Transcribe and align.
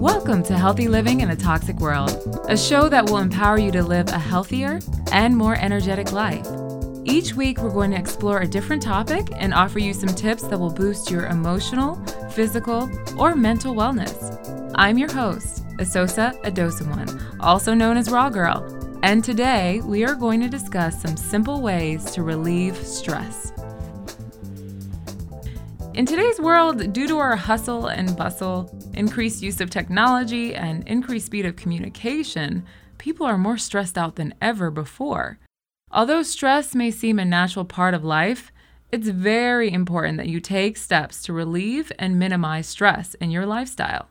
Welcome 0.00 0.42
to 0.44 0.58
Healthy 0.58 0.88
Living 0.88 1.20
in 1.20 1.30
a 1.30 1.36
Toxic 1.36 1.78
World, 1.78 2.40
a 2.48 2.56
show 2.56 2.88
that 2.88 3.04
will 3.04 3.18
empower 3.18 3.58
you 3.58 3.70
to 3.70 3.84
live 3.84 4.08
a 4.08 4.18
healthier 4.18 4.80
and 5.12 5.36
more 5.36 5.54
energetic 5.54 6.10
life. 6.10 6.46
Each 7.04 7.34
week, 7.34 7.58
we're 7.58 7.70
going 7.70 7.92
to 7.92 7.98
explore 7.98 8.40
a 8.40 8.48
different 8.48 8.82
topic 8.82 9.28
and 9.36 9.54
offer 9.54 9.78
you 9.78 9.94
some 9.94 10.08
tips 10.08 10.42
that 10.48 10.58
will 10.58 10.72
boost 10.72 11.10
your 11.10 11.26
emotional, 11.26 11.96
physical, 12.30 12.90
or 13.16 13.36
mental 13.36 13.74
wellness. 13.74 14.72
I'm 14.74 14.98
your 14.98 15.12
host, 15.12 15.64
Asosa 15.76 16.40
Adosawan, 16.42 17.36
also 17.38 17.74
known 17.74 17.96
as 17.96 18.10
Raw 18.10 18.28
Girl, 18.28 18.71
and 19.02 19.24
today 19.24 19.80
we 19.84 20.04
are 20.04 20.14
going 20.14 20.40
to 20.40 20.48
discuss 20.48 21.02
some 21.02 21.16
simple 21.16 21.60
ways 21.60 22.04
to 22.12 22.22
relieve 22.22 22.76
stress. 22.76 23.52
In 25.94 26.06
today's 26.06 26.40
world, 26.40 26.92
due 26.92 27.08
to 27.08 27.18
our 27.18 27.36
hustle 27.36 27.88
and 27.88 28.16
bustle, 28.16 28.70
increased 28.94 29.42
use 29.42 29.60
of 29.60 29.68
technology, 29.68 30.54
and 30.54 30.86
increased 30.88 31.26
speed 31.26 31.44
of 31.44 31.56
communication, 31.56 32.64
people 32.96 33.26
are 33.26 33.36
more 33.36 33.58
stressed 33.58 33.98
out 33.98 34.16
than 34.16 34.34
ever 34.40 34.70
before. 34.70 35.38
Although 35.90 36.22
stress 36.22 36.74
may 36.74 36.90
seem 36.90 37.18
a 37.18 37.24
natural 37.24 37.66
part 37.66 37.92
of 37.92 38.04
life, 38.04 38.52
it's 38.90 39.08
very 39.08 39.70
important 39.70 40.16
that 40.18 40.28
you 40.28 40.40
take 40.40 40.76
steps 40.76 41.22
to 41.24 41.32
relieve 41.32 41.90
and 41.98 42.18
minimize 42.18 42.66
stress 42.68 43.14
in 43.14 43.30
your 43.30 43.46
lifestyle. 43.46 44.08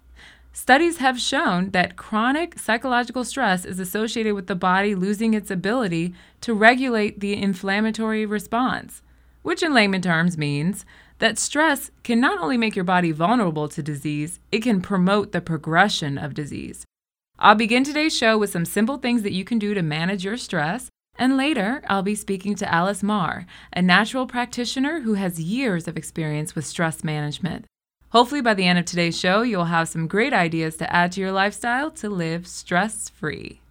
Studies 0.53 0.97
have 0.97 1.19
shown 1.19 1.69
that 1.69 1.95
chronic 1.95 2.59
psychological 2.59 3.23
stress 3.23 3.63
is 3.63 3.79
associated 3.79 4.35
with 4.35 4.47
the 4.47 4.55
body 4.55 4.93
losing 4.93 5.33
its 5.33 5.49
ability 5.49 6.13
to 6.41 6.53
regulate 6.53 7.19
the 7.19 7.41
inflammatory 7.41 8.25
response, 8.25 9.01
which 9.43 9.63
in 9.63 9.73
layman 9.73 10.01
terms 10.01 10.37
means 10.37 10.85
that 11.19 11.39
stress 11.39 11.89
can 12.03 12.19
not 12.19 12.39
only 12.41 12.57
make 12.57 12.75
your 12.75 12.83
body 12.83 13.11
vulnerable 13.11 13.69
to 13.69 13.81
disease, 13.81 14.39
it 14.51 14.61
can 14.61 14.81
promote 14.81 15.31
the 15.31 15.41
progression 15.41 16.17
of 16.17 16.33
disease. 16.33 16.85
I'll 17.39 17.55
begin 17.55 17.83
today's 17.83 18.15
show 18.15 18.37
with 18.37 18.51
some 18.51 18.65
simple 18.65 18.97
things 18.97 19.23
that 19.23 19.33
you 19.33 19.45
can 19.45 19.57
do 19.57 19.73
to 19.73 19.81
manage 19.81 20.23
your 20.23 20.37
stress 20.37 20.89
and 21.17 21.37
later, 21.37 21.83
I'll 21.87 22.01
be 22.01 22.15
speaking 22.15 22.55
to 22.55 22.73
Alice 22.73 23.03
Marr, 23.03 23.45
a 23.73 23.81
natural 23.81 24.25
practitioner 24.25 25.01
who 25.01 25.15
has 25.15 25.39
years 25.39 25.87
of 25.87 25.97
experience 25.97 26.55
with 26.55 26.65
stress 26.65 27.03
management. 27.03 27.65
Hopefully, 28.11 28.41
by 28.41 28.53
the 28.53 28.65
end 28.65 28.77
of 28.77 28.85
today's 28.85 29.17
show, 29.17 29.41
you'll 29.41 29.65
have 29.65 29.87
some 29.87 30.05
great 30.05 30.33
ideas 30.33 30.75
to 30.77 30.93
add 30.93 31.13
to 31.13 31.21
your 31.21 31.31
lifestyle 31.31 31.89
to 31.91 32.09
live 32.09 32.45
stress 32.45 33.07
free. 33.07 33.61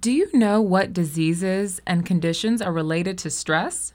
Do 0.00 0.10
you 0.10 0.28
know 0.32 0.60
what 0.60 0.92
diseases 0.92 1.80
and 1.86 2.04
conditions 2.04 2.60
are 2.60 2.72
related 2.72 3.16
to 3.18 3.30
stress? 3.30 3.92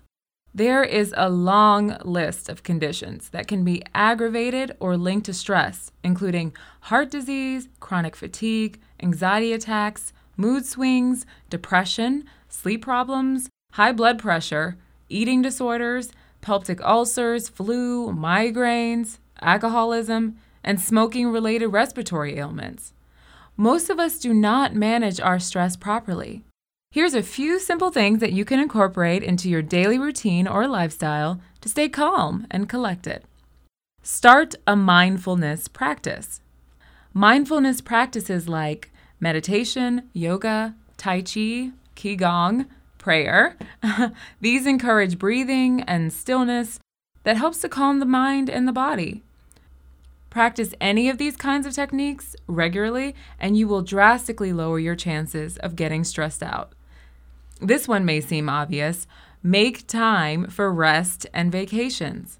There 0.53 0.83
is 0.83 1.13
a 1.15 1.29
long 1.29 1.97
list 2.03 2.49
of 2.49 2.63
conditions 2.63 3.29
that 3.29 3.47
can 3.47 3.63
be 3.63 3.83
aggravated 3.93 4.75
or 4.79 4.97
linked 4.97 5.25
to 5.27 5.33
stress, 5.33 5.91
including 6.03 6.53
heart 6.81 7.11
disease, 7.11 7.67
chronic 7.79 8.15
fatigue, 8.15 8.79
anxiety 9.01 9.53
attacks, 9.53 10.11
mood 10.35 10.65
swings, 10.65 11.25
depression, 11.49 12.25
sleep 12.49 12.81
problems, 12.81 13.49
high 13.73 13.91
blood 13.91 14.19
pressure, 14.19 14.77
eating 15.07 15.41
disorders, 15.41 16.11
peptic 16.41 16.81
ulcers, 16.83 17.49
flu, 17.49 18.11
migraines, 18.11 19.19
alcoholism, 19.41 20.37
and 20.63 20.79
smoking 20.79 21.29
related 21.29 21.67
respiratory 21.67 22.37
ailments. 22.37 22.93
Most 23.57 23.89
of 23.89 23.99
us 23.99 24.19
do 24.19 24.33
not 24.33 24.75
manage 24.75 25.19
our 25.19 25.39
stress 25.39 25.75
properly. 25.75 26.43
Here's 26.91 27.13
a 27.13 27.23
few 27.23 27.59
simple 27.59 27.89
things 27.89 28.19
that 28.19 28.33
you 28.33 28.43
can 28.43 28.59
incorporate 28.59 29.23
into 29.23 29.49
your 29.49 29.61
daily 29.61 29.97
routine 29.97 30.47
or 30.47 30.67
lifestyle 30.67 31.39
to 31.61 31.69
stay 31.69 31.87
calm 31.87 32.47
and 32.51 32.67
collected. 32.67 33.23
Start 34.03 34.55
a 34.65 34.75
mindfulness 34.75 35.67
practice. 35.67 36.41
Mindfulness 37.13 37.81
practices 37.81 38.49
like 38.49 38.91
meditation, 39.19 40.09
yoga, 40.11 40.75
tai 40.97 41.21
chi, 41.21 41.71
qigong, 41.95 42.65
prayer. 43.01 43.57
These 44.41 44.65
encourage 44.65 45.19
breathing 45.19 45.81
and 45.81 46.13
stillness 46.13 46.79
that 47.23 47.37
helps 47.37 47.59
to 47.61 47.69
calm 47.69 47.99
the 47.99 48.05
mind 48.05 48.49
and 48.49 48.67
the 48.67 48.71
body. 48.71 49.23
Practice 50.29 50.73
any 50.79 51.09
of 51.09 51.17
these 51.17 51.35
kinds 51.35 51.67
of 51.67 51.73
techniques 51.73 52.37
regularly, 52.47 53.13
and 53.37 53.57
you 53.57 53.67
will 53.67 53.81
drastically 53.81 54.53
lower 54.53 54.79
your 54.79 54.95
chances 54.95 55.57
of 55.57 55.75
getting 55.75 56.05
stressed 56.05 56.41
out. 56.41 56.71
This 57.59 57.87
one 57.87 58.05
may 58.05 58.21
seem 58.21 58.47
obvious. 58.47 59.07
Make 59.43 59.87
time 59.87 60.47
for 60.47 60.71
rest 60.71 61.27
and 61.33 61.51
vacations. 61.51 62.39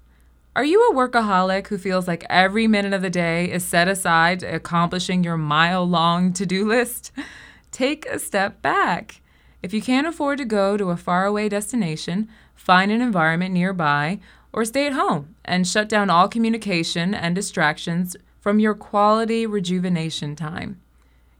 Are 0.54 0.64
you 0.64 0.88
a 0.88 0.94
workaholic 0.94 1.68
who 1.68 1.78
feels 1.78 2.06
like 2.06 2.26
every 2.28 2.66
minute 2.66 2.92
of 2.92 3.02
the 3.02 3.10
day 3.10 3.50
is 3.50 3.64
set 3.64 3.88
aside 3.88 4.42
accomplishing 4.42 5.24
your 5.24 5.36
mile 5.36 5.84
long 5.84 6.32
to 6.34 6.46
do 6.46 6.66
list? 6.66 7.10
Take 7.70 8.06
a 8.06 8.18
step 8.18 8.60
back. 8.62 9.21
If 9.62 9.72
you 9.72 9.80
can't 9.80 10.08
afford 10.08 10.38
to 10.38 10.44
go 10.44 10.76
to 10.76 10.90
a 10.90 10.96
faraway 10.96 11.48
destination, 11.48 12.28
find 12.54 12.90
an 12.90 13.00
environment 13.00 13.54
nearby 13.54 14.18
or 14.52 14.64
stay 14.64 14.86
at 14.86 14.92
home 14.92 15.36
and 15.44 15.66
shut 15.66 15.88
down 15.88 16.10
all 16.10 16.28
communication 16.28 17.14
and 17.14 17.34
distractions 17.34 18.16
from 18.40 18.58
your 18.58 18.74
quality 18.74 19.46
rejuvenation 19.46 20.34
time. 20.34 20.80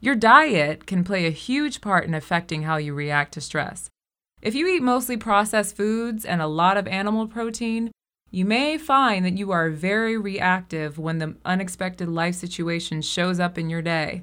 Your 0.01 0.15
diet 0.15 0.87
can 0.87 1.05
play 1.05 1.27
a 1.27 1.31
huge 1.31 1.81
part 1.81 2.05
in 2.05 2.15
affecting 2.15 2.63
how 2.63 2.77
you 2.77 2.95
react 2.95 3.35
to 3.35 3.41
stress. 3.41 3.89
If 4.41 4.55
you 4.55 4.67
eat 4.67 4.83
mostly 4.83 5.17
processed 5.17 5.77
foods 5.77 6.25
and 6.25 6.41
a 6.41 6.47
lot 6.47 6.77
of 6.77 6.87
animal 6.87 7.27
protein, 7.27 7.91
you 8.31 8.45
may 8.45 8.79
find 8.79 9.25
that 9.25 9.37
you 9.37 9.51
are 9.51 9.69
very 9.69 10.17
reactive 10.17 10.99
when 10.99 11.19
the 11.19 11.37
unexpected 11.45 12.09
life 12.09 12.35
situation 12.35 13.03
shows 13.03 13.39
up 13.39 13.59
in 13.59 13.69
your 13.69 13.83
day. 13.83 14.23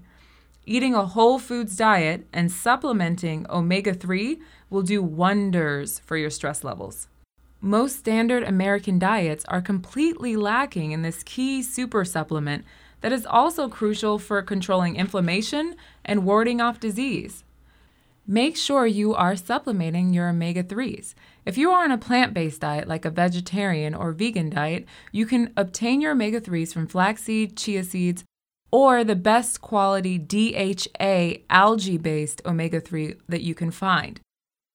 Eating 0.71 0.93
a 0.93 1.03
whole 1.03 1.39
foods 1.39 1.75
diet 1.75 2.27
and 2.31 2.51
supplementing 2.51 3.43
omega 3.49 3.91
3 3.91 4.39
will 4.69 4.83
do 4.83 5.01
wonders 5.01 5.97
for 5.97 6.15
your 6.15 6.29
stress 6.29 6.63
levels. 6.63 7.07
Most 7.59 7.97
standard 7.97 8.43
American 8.43 8.99
diets 8.99 9.43
are 9.45 9.63
completely 9.63 10.35
lacking 10.35 10.91
in 10.91 11.01
this 11.01 11.23
key 11.23 11.63
super 11.63 12.05
supplement 12.05 12.65
that 13.01 13.11
is 13.11 13.25
also 13.25 13.67
crucial 13.67 14.19
for 14.19 14.43
controlling 14.43 14.95
inflammation 14.95 15.75
and 16.05 16.23
warding 16.23 16.61
off 16.61 16.79
disease. 16.79 17.43
Make 18.27 18.55
sure 18.55 18.85
you 18.85 19.15
are 19.15 19.35
supplementing 19.35 20.13
your 20.13 20.29
omega 20.29 20.63
3s. 20.63 21.15
If 21.47 21.57
you 21.57 21.71
are 21.71 21.83
on 21.83 21.91
a 21.91 21.97
plant 21.97 22.35
based 22.35 22.61
diet 22.61 22.87
like 22.87 23.05
a 23.05 23.09
vegetarian 23.09 23.95
or 23.95 24.11
vegan 24.11 24.51
diet, 24.51 24.85
you 25.11 25.25
can 25.25 25.51
obtain 25.57 25.99
your 25.99 26.11
omega 26.11 26.39
3s 26.39 26.71
from 26.71 26.85
flaxseed, 26.85 27.57
chia 27.57 27.83
seeds, 27.83 28.23
or 28.71 29.03
the 29.03 29.15
best 29.15 29.61
quality 29.61 30.17
DHA 30.17 31.43
algae 31.49 31.97
based 31.97 32.41
omega 32.45 32.79
3 32.79 33.15
that 33.27 33.41
you 33.41 33.55
can 33.55 33.71
find. 33.71 34.19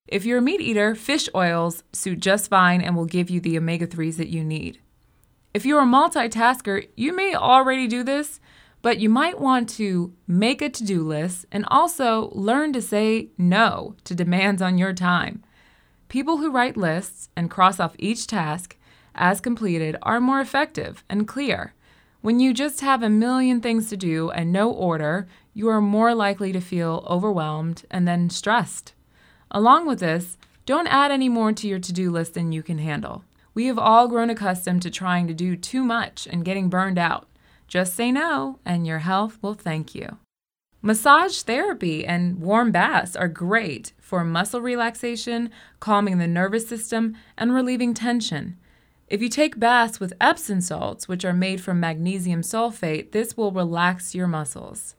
If 0.06 0.25
you're 0.25 0.38
a 0.38 0.43
meat 0.43 0.60
eater, 0.60 0.94
fish 0.94 1.28
oils 1.34 1.82
suit 1.93 2.21
just 2.21 2.50
fine 2.50 2.81
and 2.81 2.94
will 2.94 3.06
give 3.06 3.31
you 3.31 3.41
the 3.41 3.56
omega 3.56 3.87
3s 3.87 4.16
that 4.16 4.28
you 4.28 4.44
need. 4.44 4.81
If 5.54 5.65
you're 5.65 5.83
a 5.83 5.87
multitasker, 5.87 6.88
you 6.97 7.15
may 7.15 7.34
already 7.34 7.87
do 7.87 8.03
this, 8.03 8.41
but 8.83 8.99
you 8.99 9.09
might 9.09 9.41
want 9.41 9.69
to 9.71 10.12
make 10.27 10.60
a 10.60 10.69
to 10.69 10.84
do 10.84 11.03
list 11.03 11.47
and 11.50 11.65
also 11.69 12.28
learn 12.34 12.72
to 12.75 12.83
say 12.83 13.31
no 13.38 13.97
to 14.04 14.15
demands 14.15 14.60
on 14.60 14.77
your 14.77 14.93
time. 14.93 15.43
People 16.09 16.37
who 16.37 16.50
write 16.50 16.77
lists 16.77 17.31
and 17.34 17.50
cross 17.50 17.81
off 17.81 17.97
each 17.99 18.27
task 18.27 18.77
as 19.15 19.41
completed 19.41 19.97
are 20.03 20.21
more 20.21 20.41
effective 20.41 21.03
and 21.09 21.27
clear. 21.27 21.72
When 22.24 22.40
you 22.40 22.54
just 22.54 22.80
have 22.80 23.02
a 23.02 23.10
million 23.10 23.60
things 23.60 23.90
to 23.90 23.98
do 23.98 24.30
and 24.30 24.50
no 24.50 24.70
order, 24.70 25.28
you 25.52 25.68
are 25.68 25.82
more 25.82 26.14
likely 26.14 26.52
to 26.52 26.60
feel 26.62 27.06
overwhelmed 27.06 27.84
and 27.90 28.08
then 28.08 28.30
stressed. 28.30 28.94
Along 29.50 29.86
with 29.86 30.00
this, 30.00 30.38
don't 30.65 30.86
add 30.86 31.10
any 31.10 31.28
more 31.28 31.53
to 31.53 31.68
your 31.68 31.80
to 31.80 31.92
do 31.92 32.10
list 32.10 32.32
than 32.32 32.50
you 32.50 32.62
can 32.62 32.78
handle. 32.78 33.24
We 33.53 33.66
have 33.66 33.78
all 33.78 34.09
grown 34.09 34.30
accustomed 34.30 34.80
to 34.84 34.91
trying 34.91 35.26
to 35.26 35.34
do 35.34 35.54
too 35.54 35.84
much 35.84 36.26
and 36.26 36.47
getting 36.47 36.71
burned 36.71 36.98
out. 36.98 37.28
Just 37.68 37.92
say 37.92 38.10
no, 38.10 38.59
and 38.65 38.86
your 38.86 39.00
health 39.00 39.36
will 39.42 39.53
thank 39.53 39.94
you. 39.94 40.16
Massage 40.80 41.42
therapy 41.42 42.06
and 42.06 42.41
warm 42.41 42.72
baths 42.72 43.15
are 43.15 43.28
great 43.28 43.92
for 44.00 44.24
muscle 44.24 44.62
relaxation, 44.62 45.50
calming 45.78 46.16
the 46.16 46.27
nervous 46.27 46.66
system, 46.66 47.18
and 47.36 47.53
relieving 47.53 47.92
tension. 47.92 48.56
If 49.09 49.21
you 49.21 49.28
take 49.28 49.60
baths 49.60 50.01
with 50.01 50.15
Epsom 50.21 50.60
salts, 50.60 51.06
which 51.06 51.24
are 51.24 51.34
made 51.34 51.60
from 51.60 51.78
magnesium 51.78 52.41
sulfate, 52.41 53.12
this 53.12 53.36
will 53.36 53.53
relax 53.53 54.15
your 54.15 54.27
muscles. 54.27 54.97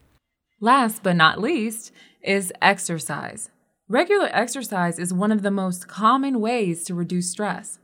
Last 0.59 1.01
but 1.01 1.15
not 1.15 1.41
least 1.41 1.91
is 2.21 2.53
exercise. 2.61 3.49
Regular 3.87 4.29
exercise 4.31 4.99
is 4.99 5.13
one 5.13 5.31
of 5.31 5.41
the 5.41 5.51
most 5.51 5.87
common 5.87 6.39
ways 6.39 6.83
to 6.85 6.95
reduce 6.95 7.31
stress. 7.31 7.79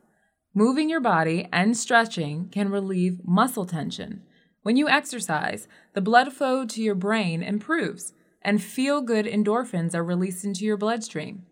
Moving 0.54 0.90
your 0.90 1.00
body 1.00 1.48
and 1.52 1.76
stretching 1.76 2.50
can 2.50 2.70
relieve 2.70 3.20
muscle 3.26 3.66
tension. 3.66 4.22
When 4.64 4.78
you 4.78 4.88
exercise, 4.88 5.68
the 5.94 6.02
blood 6.02 6.34
flow 6.34 6.66
to 6.66 6.82
your 6.82 6.96
brain 6.96 7.42
improves, 7.42 8.14
and 8.44 8.62
feel 8.62 9.02
good 9.02 9.26
endorphins 9.26 9.96
are 9.96 10.04
released 10.04 10.46
into 10.46 10.66
your 10.66 10.78
bloodstream. 10.78 11.46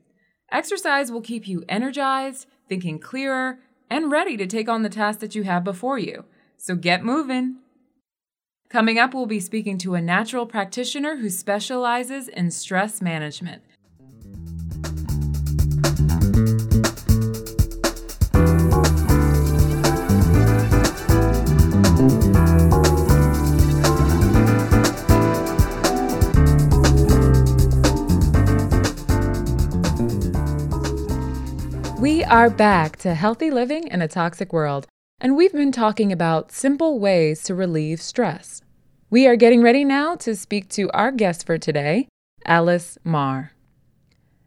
Exercise 0.51 1.11
will 1.11 1.21
keep 1.21 1.47
you 1.47 1.63
energized, 1.67 2.47
thinking 2.67 2.99
clearer, 2.99 3.59
and 3.89 4.11
ready 4.11 4.37
to 4.37 4.47
take 4.47 4.69
on 4.69 4.83
the 4.83 4.89
task 4.89 5.19
that 5.19 5.35
you 5.35 5.43
have 5.43 5.63
before 5.63 5.97
you. 5.97 6.25
So 6.57 6.75
get 6.75 7.03
moving. 7.03 7.57
Coming 8.69 8.99
up, 8.99 9.13
we'll 9.13 9.25
be 9.25 9.39
speaking 9.39 9.77
to 9.79 9.95
a 9.95 10.01
natural 10.01 10.45
practitioner 10.45 11.17
who 11.17 11.29
specializes 11.29 12.27
in 12.27 12.51
stress 12.51 13.01
management. 13.01 13.63
We 31.99 32.23
are 32.23 32.49
back 32.49 32.95
to 32.99 33.13
healthy 33.13 33.51
living 33.51 33.89
in 33.89 34.01
a 34.01 34.07
toxic 34.07 34.53
world, 34.53 34.87
and 35.19 35.35
we've 35.35 35.51
been 35.51 35.73
talking 35.73 36.13
about 36.13 36.53
simple 36.53 36.97
ways 36.97 37.43
to 37.43 37.53
relieve 37.53 38.01
stress. 38.01 38.61
We 39.09 39.27
are 39.27 39.35
getting 39.35 39.61
ready 39.61 39.83
now 39.83 40.15
to 40.15 40.33
speak 40.37 40.69
to 40.69 40.89
our 40.91 41.11
guest 41.11 41.45
for 41.45 41.57
today, 41.57 42.07
Alice 42.45 42.97
Marr. 43.03 43.51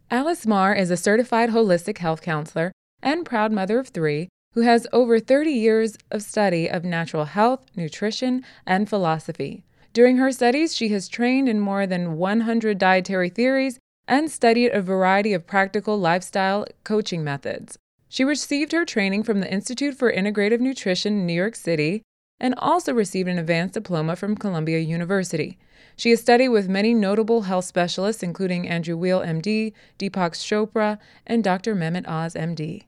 Alice 0.09 0.47
Marr 0.47 0.73
is 0.73 0.89
a 0.89 0.97
certified 0.97 1.51
holistic 1.51 1.99
health 1.99 2.23
counselor 2.23 2.71
and 3.03 3.23
proud 3.23 3.51
mother 3.51 3.77
of 3.77 3.89
three 3.89 4.29
who 4.55 4.61
has 4.61 4.87
over 4.91 5.19
30 5.19 5.51
years 5.51 5.95
of 6.09 6.23
study 6.23 6.67
of 6.67 6.83
natural 6.83 7.25
health, 7.25 7.67
nutrition, 7.75 8.43
and 8.65 8.89
philosophy. 8.89 9.63
During 9.93 10.17
her 10.17 10.31
studies, 10.31 10.75
she 10.75 10.89
has 10.89 11.07
trained 11.07 11.47
in 11.47 11.59
more 11.59 11.85
than 11.85 12.17
100 12.17 12.79
dietary 12.79 13.29
theories 13.29 13.77
and 14.13 14.29
studied 14.29 14.69
a 14.69 14.81
variety 14.81 15.33
of 15.33 15.47
practical 15.47 15.97
lifestyle 15.97 16.67
coaching 16.83 17.23
methods. 17.23 17.79
She 18.07 18.23
received 18.23 18.71
her 18.71 18.85
training 18.85 19.23
from 19.23 19.39
the 19.39 19.51
Institute 19.51 19.95
for 19.95 20.13
Integrative 20.13 20.59
Nutrition 20.59 21.13
in 21.13 21.25
New 21.25 21.33
York 21.33 21.55
City 21.55 22.03
and 22.39 22.53
also 22.59 22.93
received 22.93 23.27
an 23.27 23.39
advanced 23.39 23.73
diploma 23.73 24.15
from 24.15 24.35
Columbia 24.35 24.77
University. 24.77 25.57
She 25.95 26.11
has 26.11 26.19
studied 26.19 26.49
with 26.49 26.69
many 26.69 26.93
notable 26.93 27.43
health 27.43 27.65
specialists, 27.65 28.21
including 28.21 28.69
Andrew 28.69 28.95
Weil, 28.95 29.21
MD, 29.21 29.73
Deepak 29.97 30.33
Chopra, 30.35 30.99
and 31.25 31.43
Dr. 31.43 31.73
Mehmet 31.73 32.07
Oz, 32.07 32.35
MD. 32.35 32.83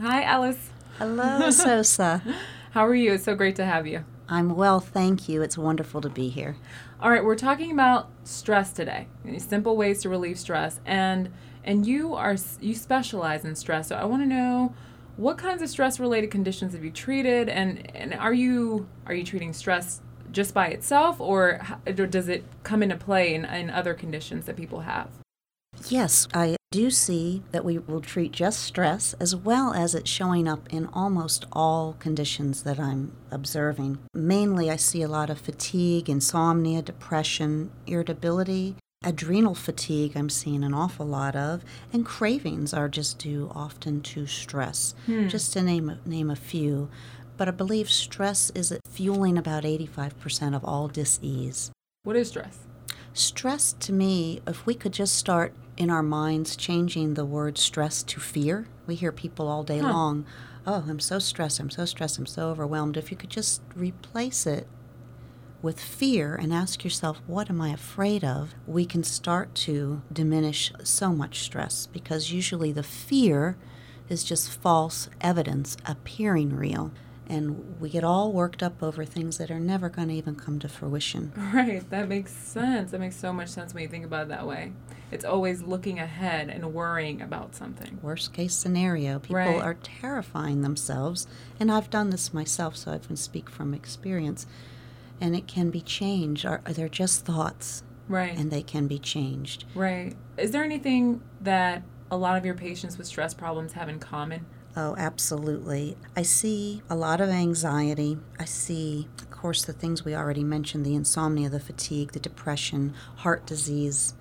Hi, 0.00 0.24
Alice. 0.24 0.70
Hello, 0.98 1.48
Sosa. 1.50 2.22
How 2.72 2.84
are 2.84 2.94
you? 2.94 3.12
It's 3.12 3.24
so 3.24 3.36
great 3.36 3.54
to 3.56 3.64
have 3.64 3.86
you. 3.86 4.04
I'm 4.28 4.56
well, 4.56 4.80
thank 4.80 5.28
you. 5.28 5.42
It's 5.42 5.56
wonderful 5.56 6.00
to 6.00 6.08
be 6.08 6.28
here. 6.28 6.56
All 7.00 7.10
right, 7.10 7.24
we're 7.24 7.36
talking 7.36 7.70
about 7.70 8.10
stress 8.24 8.72
today. 8.72 9.06
Simple 9.38 9.76
ways 9.76 10.02
to 10.02 10.08
relieve 10.08 10.38
stress, 10.38 10.80
and 10.84 11.32
and 11.64 11.86
you 11.86 12.14
are 12.14 12.36
you 12.60 12.74
specialize 12.74 13.44
in 13.44 13.54
stress. 13.54 13.88
So 13.88 13.96
I 13.96 14.04
want 14.04 14.22
to 14.22 14.26
know 14.26 14.74
what 15.16 15.38
kinds 15.38 15.62
of 15.62 15.68
stress 15.68 16.00
related 16.00 16.30
conditions 16.30 16.72
have 16.72 16.84
you 16.84 16.90
treated, 16.90 17.48
and 17.48 17.94
and 17.94 18.14
are 18.14 18.34
you 18.34 18.88
are 19.06 19.14
you 19.14 19.22
treating 19.22 19.52
stress 19.52 20.00
just 20.32 20.52
by 20.52 20.66
itself, 20.66 21.20
or, 21.20 21.60
or 21.86 21.92
does 21.92 22.28
it 22.28 22.44
come 22.62 22.82
into 22.82 22.96
play 22.96 23.34
in, 23.34 23.44
in 23.44 23.70
other 23.70 23.94
conditions 23.94 24.46
that 24.46 24.56
people 24.56 24.80
have? 24.80 25.08
Yes, 25.88 26.26
I 26.34 26.56
do 26.72 26.90
see 26.90 27.42
that 27.52 27.64
we 27.64 27.78
will 27.78 28.00
treat 28.00 28.32
just 28.32 28.60
stress 28.60 29.14
as 29.20 29.36
well 29.36 29.72
as 29.72 29.94
it 29.94 30.08
showing 30.08 30.48
up 30.48 30.68
in 30.72 30.86
almost 30.92 31.44
all 31.52 31.96
conditions 31.98 32.64
that 32.64 32.78
I'm 32.78 33.16
observing. 33.30 33.98
Mainly, 34.12 34.70
I 34.70 34.76
see 34.76 35.02
a 35.02 35.08
lot 35.08 35.30
of 35.30 35.40
fatigue, 35.40 36.10
insomnia, 36.10 36.82
depression, 36.82 37.70
irritability, 37.86 38.74
adrenal 39.04 39.54
fatigue, 39.54 40.16
I'm 40.16 40.28
seeing 40.28 40.64
an 40.64 40.74
awful 40.74 41.06
lot 41.06 41.36
of, 41.36 41.64
and 41.92 42.04
cravings 42.04 42.74
are 42.74 42.88
just 42.88 43.18
due 43.18 43.50
often 43.54 44.02
to 44.02 44.26
stress, 44.26 44.94
hmm. 45.06 45.28
just 45.28 45.52
to 45.52 45.62
name, 45.62 45.98
name 46.04 46.30
a 46.30 46.36
few. 46.36 46.88
But 47.36 47.48
I 47.48 47.52
believe 47.52 47.90
stress 47.90 48.50
is 48.54 48.76
fueling 48.90 49.38
about 49.38 49.62
85% 49.62 50.56
of 50.56 50.64
all 50.64 50.88
disease. 50.88 51.70
What 52.02 52.16
is 52.16 52.28
stress? 52.28 52.58
Stress 53.12 53.74
to 53.80 53.92
me, 53.92 54.40
if 54.46 54.66
we 54.66 54.74
could 54.74 54.92
just 54.92 55.14
start 55.14 55.54
in 55.76 55.90
our 55.90 56.02
minds 56.02 56.56
changing 56.56 57.14
the 57.14 57.24
word 57.24 57.58
stress 57.58 58.02
to 58.04 58.20
fear. 58.20 58.68
We 58.86 58.94
hear 58.94 59.12
people 59.12 59.48
all 59.48 59.62
day 59.62 59.78
huh. 59.78 59.92
long, 59.92 60.26
oh, 60.66 60.84
I'm 60.88 61.00
so 61.00 61.18
stressed, 61.18 61.60
I'm 61.60 61.70
so 61.70 61.84
stressed, 61.84 62.18
I'm 62.18 62.26
so 62.26 62.48
overwhelmed. 62.50 62.96
If 62.96 63.10
you 63.10 63.16
could 63.16 63.30
just 63.30 63.62
replace 63.74 64.46
it 64.46 64.66
with 65.62 65.80
fear 65.80 66.34
and 66.34 66.52
ask 66.52 66.84
yourself, 66.84 67.20
what 67.26 67.50
am 67.50 67.60
I 67.60 67.70
afraid 67.70 68.24
of? 68.24 68.54
We 68.66 68.84
can 68.84 69.02
start 69.02 69.54
to 69.56 70.02
diminish 70.12 70.72
so 70.82 71.12
much 71.12 71.40
stress 71.40 71.86
because 71.86 72.32
usually 72.32 72.72
the 72.72 72.82
fear 72.82 73.56
is 74.08 74.22
just 74.22 74.50
false 74.50 75.08
evidence 75.20 75.76
appearing 75.86 76.54
real 76.54 76.92
and 77.28 77.80
we 77.80 77.88
get 77.88 78.04
all 78.04 78.32
worked 78.32 78.62
up 78.62 78.82
over 78.82 79.04
things 79.04 79.38
that 79.38 79.50
are 79.50 79.58
never 79.58 79.88
going 79.88 80.08
to 80.08 80.14
even 80.14 80.36
come 80.36 80.58
to 80.60 80.68
fruition. 80.68 81.32
Right, 81.56 81.88
that 81.90 82.08
makes 82.08 82.32
sense. 82.32 82.90
That 82.90 83.00
makes 83.00 83.16
so 83.16 83.32
much 83.32 83.48
sense 83.48 83.72
when 83.72 83.82
you 83.82 83.88
think 83.88 84.04
about 84.04 84.22
it 84.22 84.28
that 84.28 84.46
way. 84.46 84.72
It's 85.10 85.24
always 85.24 85.62
looking 85.62 85.98
ahead 85.98 86.48
and 86.48 86.74
worrying 86.74 87.22
about 87.22 87.54
something. 87.54 87.98
Worst 88.02 88.32
case 88.32 88.54
scenario. 88.54 89.18
People 89.18 89.36
right. 89.36 89.62
are 89.62 89.74
terrifying 89.74 90.62
themselves, 90.62 91.26
and 91.60 91.70
I've 91.70 91.90
done 91.90 92.10
this 92.10 92.34
myself, 92.34 92.76
so 92.76 92.92
I 92.92 92.98
can 92.98 93.16
speak 93.16 93.48
from 93.48 93.72
experience. 93.72 94.46
And 95.20 95.34
it 95.34 95.46
can 95.46 95.70
be 95.70 95.80
changed. 95.80 96.44
Are 96.44 96.60
they're 96.64 96.88
just 96.88 97.24
thoughts, 97.24 97.82
right? 98.08 98.36
And 98.36 98.50
they 98.50 98.62
can 98.62 98.86
be 98.86 98.98
changed. 98.98 99.64
Right. 99.74 100.14
Is 100.36 100.50
there 100.50 100.64
anything 100.64 101.22
that 101.40 101.82
a 102.10 102.16
lot 102.16 102.36
of 102.36 102.44
your 102.44 102.54
patients 102.54 102.98
with 102.98 103.06
stress 103.06 103.32
problems 103.32 103.72
have 103.72 103.88
in 103.88 103.98
common? 103.98 104.44
Oh, 104.76 104.94
absolutely. 104.98 105.96
I 106.14 106.20
see 106.20 106.82
a 106.90 106.94
lot 106.94 107.22
of 107.22 107.30
anxiety. 107.30 108.18
I 108.38 108.44
see, 108.44 109.08
of 109.18 109.30
course, 109.30 109.64
the 109.64 109.72
things 109.72 110.04
we 110.04 110.14
already 110.14 110.44
mentioned 110.44 110.84
the 110.84 110.94
insomnia, 110.94 111.48
the 111.48 111.60
fatigue, 111.60 112.12
the 112.12 112.20
depression, 112.20 112.92
heart 113.16 113.46
disease. 113.46 114.14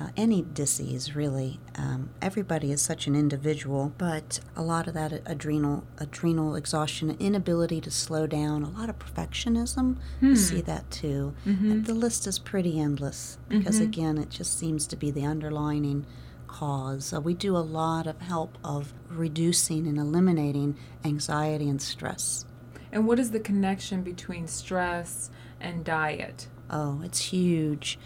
Uh, 0.00 0.08
any 0.16 0.46
disease, 0.54 1.14
really. 1.14 1.60
Um, 1.76 2.08
everybody 2.22 2.72
is 2.72 2.80
such 2.80 3.06
an 3.06 3.14
individual, 3.14 3.92
but 3.98 4.40
a 4.56 4.62
lot 4.62 4.88
of 4.88 4.94
that 4.94 5.12
adrenal 5.26 5.84
adrenal 5.98 6.54
exhaustion, 6.56 7.14
inability 7.20 7.82
to 7.82 7.90
slow 7.90 8.26
down, 8.26 8.62
a 8.62 8.70
lot 8.70 8.88
of 8.88 8.98
perfectionism. 8.98 9.98
Hmm. 10.20 10.34
see 10.34 10.62
that 10.62 10.90
too. 10.90 11.34
Mm-hmm. 11.46 11.82
the 11.82 11.92
list 11.92 12.26
is 12.26 12.38
pretty 12.38 12.80
endless 12.80 13.36
because, 13.48 13.76
mm-hmm. 13.76 13.84
again, 13.84 14.18
it 14.18 14.30
just 14.30 14.58
seems 14.58 14.86
to 14.86 14.96
be 14.96 15.10
the 15.10 15.26
underlining 15.26 16.06
cause. 16.46 17.12
Uh, 17.12 17.20
we 17.20 17.34
do 17.34 17.54
a 17.54 17.58
lot 17.58 18.06
of 18.06 18.20
help 18.22 18.56
of 18.64 18.94
reducing 19.08 19.86
and 19.86 19.98
eliminating 19.98 20.78
anxiety 21.04 21.68
and 21.68 21.82
stress. 21.82 22.46
And 22.90 23.06
what 23.06 23.18
is 23.18 23.32
the 23.32 23.40
connection 23.40 24.02
between 24.02 24.48
stress 24.48 25.30
and 25.60 25.84
diet? 25.84 26.48
Oh, 26.70 27.02
it's 27.04 27.26
huge. 27.26 27.98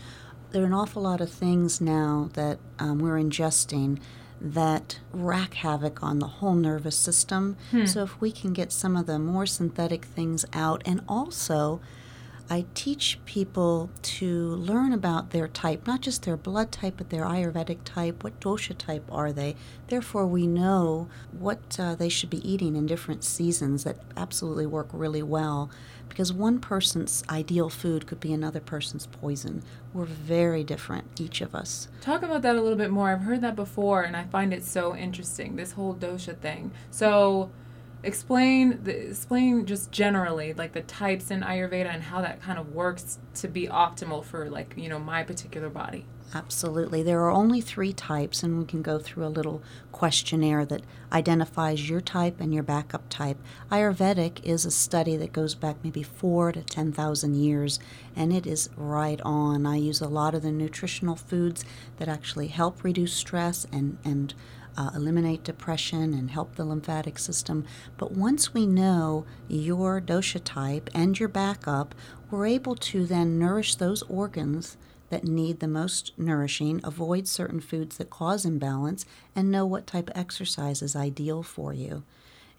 There 0.54 0.62
are 0.62 0.66
an 0.66 0.72
awful 0.72 1.02
lot 1.02 1.20
of 1.20 1.30
things 1.30 1.80
now 1.80 2.30
that 2.34 2.60
um, 2.78 3.00
we're 3.00 3.18
ingesting 3.18 3.98
that 4.40 5.00
wreak 5.12 5.54
havoc 5.54 6.00
on 6.00 6.20
the 6.20 6.28
whole 6.28 6.54
nervous 6.54 6.94
system. 6.94 7.56
Hmm. 7.72 7.86
So, 7.86 8.04
if 8.04 8.20
we 8.20 8.30
can 8.30 8.52
get 8.52 8.70
some 8.70 8.96
of 8.96 9.06
the 9.06 9.18
more 9.18 9.46
synthetic 9.46 10.04
things 10.04 10.44
out 10.52 10.80
and 10.86 11.00
also 11.08 11.80
I 12.50 12.66
teach 12.74 13.18
people 13.24 13.90
to 14.02 14.48
learn 14.50 14.92
about 14.92 15.30
their 15.30 15.48
type, 15.48 15.86
not 15.86 16.02
just 16.02 16.22
their 16.24 16.36
blood 16.36 16.70
type, 16.70 16.94
but 16.98 17.08
their 17.08 17.24
Ayurvedic 17.24 17.78
type. 17.84 18.22
What 18.22 18.38
dosha 18.38 18.76
type 18.76 19.08
are 19.10 19.32
they? 19.32 19.56
Therefore, 19.88 20.26
we 20.26 20.46
know 20.46 21.08
what 21.32 21.80
uh, 21.80 21.94
they 21.94 22.10
should 22.10 22.28
be 22.28 22.48
eating 22.48 22.76
in 22.76 22.86
different 22.86 23.24
seasons 23.24 23.84
that 23.84 23.96
absolutely 24.16 24.66
work 24.66 24.88
really 24.92 25.22
well 25.22 25.70
because 26.08 26.32
one 26.32 26.58
person's 26.58 27.22
ideal 27.28 27.68
food 27.68 28.06
could 28.06 28.20
be 28.20 28.32
another 28.32 28.60
person's 28.60 29.06
poison. 29.06 29.62
We're 29.92 30.04
very 30.04 30.64
different, 30.64 31.20
each 31.20 31.40
of 31.40 31.54
us. 31.54 31.88
Talk 32.00 32.22
about 32.22 32.42
that 32.42 32.56
a 32.56 32.60
little 32.60 32.78
bit 32.78 32.90
more. 32.90 33.10
I've 33.10 33.22
heard 33.22 33.40
that 33.42 33.56
before, 33.56 34.02
and 34.02 34.16
I 34.16 34.24
find 34.24 34.52
it 34.52 34.64
so 34.64 34.94
interesting 34.94 35.56
this 35.56 35.72
whole 35.72 35.94
dosha 35.94 36.36
thing. 36.36 36.70
So, 36.90 37.50
explain 38.04 38.82
the, 38.84 39.08
explain 39.08 39.66
just 39.66 39.90
generally 39.90 40.52
like 40.54 40.72
the 40.72 40.82
types 40.82 41.30
in 41.30 41.42
ayurveda 41.42 41.92
and 41.92 42.02
how 42.02 42.20
that 42.20 42.40
kind 42.40 42.58
of 42.58 42.74
works 42.74 43.18
to 43.34 43.48
be 43.48 43.66
optimal 43.66 44.24
for 44.24 44.48
like 44.48 44.74
you 44.76 44.88
know 44.88 44.98
my 44.98 45.22
particular 45.22 45.68
body. 45.68 46.06
Absolutely. 46.32 47.02
There 47.04 47.20
are 47.20 47.30
only 47.30 47.60
three 47.60 47.92
types 47.92 48.42
and 48.42 48.58
we 48.58 48.64
can 48.64 48.82
go 48.82 48.98
through 48.98 49.24
a 49.24 49.28
little 49.28 49.62
questionnaire 49.92 50.64
that 50.64 50.82
identifies 51.12 51.88
your 51.88 52.00
type 52.00 52.40
and 52.40 52.52
your 52.52 52.64
backup 52.64 53.08
type. 53.08 53.38
Ayurvedic 53.70 54.42
is 54.42 54.64
a 54.64 54.70
study 54.70 55.16
that 55.16 55.32
goes 55.32 55.54
back 55.54 55.76
maybe 55.84 56.02
four 56.02 56.50
to 56.50 56.62
ten 56.62 56.92
thousand 56.92 57.36
years 57.36 57.78
and 58.16 58.32
it 58.32 58.46
is 58.46 58.68
right 58.76 59.20
on. 59.22 59.64
I 59.64 59.76
use 59.76 60.00
a 60.00 60.08
lot 60.08 60.34
of 60.34 60.42
the 60.42 60.50
nutritional 60.50 61.14
foods 61.14 61.64
that 61.98 62.08
actually 62.08 62.48
help 62.48 62.82
reduce 62.82 63.12
stress 63.14 63.66
and 63.70 63.98
and 64.04 64.34
uh, 64.76 64.90
eliminate 64.94 65.44
depression 65.44 66.14
and 66.14 66.30
help 66.30 66.56
the 66.56 66.64
lymphatic 66.64 67.18
system. 67.18 67.64
But 67.96 68.12
once 68.12 68.54
we 68.54 68.66
know 68.66 69.26
your 69.48 70.00
dosha 70.00 70.40
type 70.42 70.90
and 70.94 71.18
your 71.18 71.28
backup, 71.28 71.94
we're 72.30 72.46
able 72.46 72.74
to 72.76 73.06
then 73.06 73.38
nourish 73.38 73.74
those 73.76 74.02
organs 74.02 74.76
that 75.10 75.24
need 75.24 75.60
the 75.60 75.68
most 75.68 76.12
nourishing, 76.18 76.80
avoid 76.82 77.28
certain 77.28 77.60
foods 77.60 77.98
that 77.98 78.10
cause 78.10 78.44
imbalance, 78.44 79.04
and 79.36 79.50
know 79.50 79.64
what 79.64 79.86
type 79.86 80.10
of 80.10 80.16
exercise 80.16 80.82
is 80.82 80.96
ideal 80.96 81.42
for 81.42 81.72
you. 81.72 82.02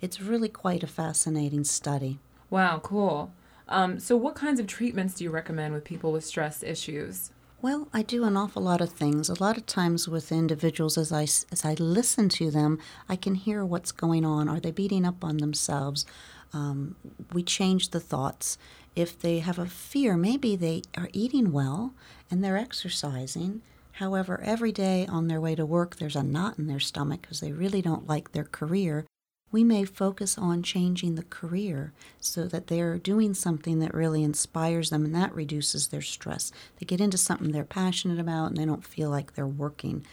It's 0.01 0.21
really 0.21 0.49
quite 0.49 0.83
a 0.83 0.87
fascinating 0.87 1.63
study. 1.63 2.19
Wow, 2.49 2.79
cool. 2.83 3.33
Um, 3.67 3.99
so, 3.99 4.15
what 4.15 4.35
kinds 4.35 4.59
of 4.59 4.67
treatments 4.67 5.15
do 5.15 5.23
you 5.23 5.31
recommend 5.31 5.73
with 5.73 5.83
people 5.83 6.11
with 6.11 6.23
stress 6.23 6.61
issues? 6.61 7.31
Well, 7.65 7.87
I 7.91 8.03
do 8.03 8.25
an 8.25 8.37
awful 8.37 8.61
lot 8.61 8.79
of 8.79 8.91
things. 8.91 9.27
A 9.27 9.41
lot 9.41 9.57
of 9.57 9.65
times 9.65 10.07
with 10.07 10.31
individuals, 10.31 10.99
as 10.99 11.11
I, 11.11 11.23
as 11.23 11.65
I 11.65 11.73
listen 11.73 12.29
to 12.29 12.51
them, 12.51 12.77
I 13.09 13.15
can 13.15 13.33
hear 13.33 13.65
what's 13.65 13.91
going 13.91 14.23
on. 14.23 14.47
Are 14.47 14.59
they 14.59 14.69
beating 14.69 15.03
up 15.03 15.23
on 15.23 15.37
themselves? 15.37 16.05
Um, 16.53 16.95
we 17.33 17.41
change 17.41 17.89
the 17.89 17.99
thoughts. 17.99 18.59
If 18.95 19.19
they 19.19 19.39
have 19.39 19.57
a 19.57 19.65
fear, 19.65 20.15
maybe 20.15 20.55
they 20.55 20.83
are 20.95 21.09
eating 21.11 21.51
well 21.51 21.95
and 22.29 22.43
they're 22.43 22.55
exercising. 22.55 23.63
However, 23.93 24.39
every 24.43 24.71
day 24.71 25.07
on 25.07 25.27
their 25.27 25.41
way 25.41 25.55
to 25.55 25.65
work, 25.65 25.95
there's 25.95 26.15
a 26.15 26.21
knot 26.21 26.59
in 26.59 26.67
their 26.67 26.79
stomach 26.79 27.21
because 27.21 27.39
they 27.39 27.51
really 27.51 27.81
don't 27.81 28.05
like 28.07 28.31
their 28.31 28.43
career 28.43 29.07
we 29.55 29.63
may 29.63 29.85
focus 29.85 30.37
on 30.37 30.61
changing 30.61 31.15
the 31.15 31.23
career 31.23 31.93
so 32.19 32.45
that 32.45 32.67
they're 32.67 32.97
doing 32.97 33.33
something 33.33 33.79
that 33.79 33.93
really 33.93 34.21
inspires 34.21 34.89
them 34.89 35.05
and 35.05 35.15
that 35.15 35.33
reduces 35.33 35.87
their 35.87 36.01
stress. 36.01 36.51
They 36.77 36.85
get 36.85 36.99
into 36.99 37.17
something 37.17 37.53
they're 37.53 37.63
passionate 37.63 38.19
about 38.19 38.47
and 38.47 38.57
they 38.57 38.65
don't 38.65 38.83
feel 38.83 39.09
like 39.09 39.33
they're 39.33 39.47
working. 39.47 40.05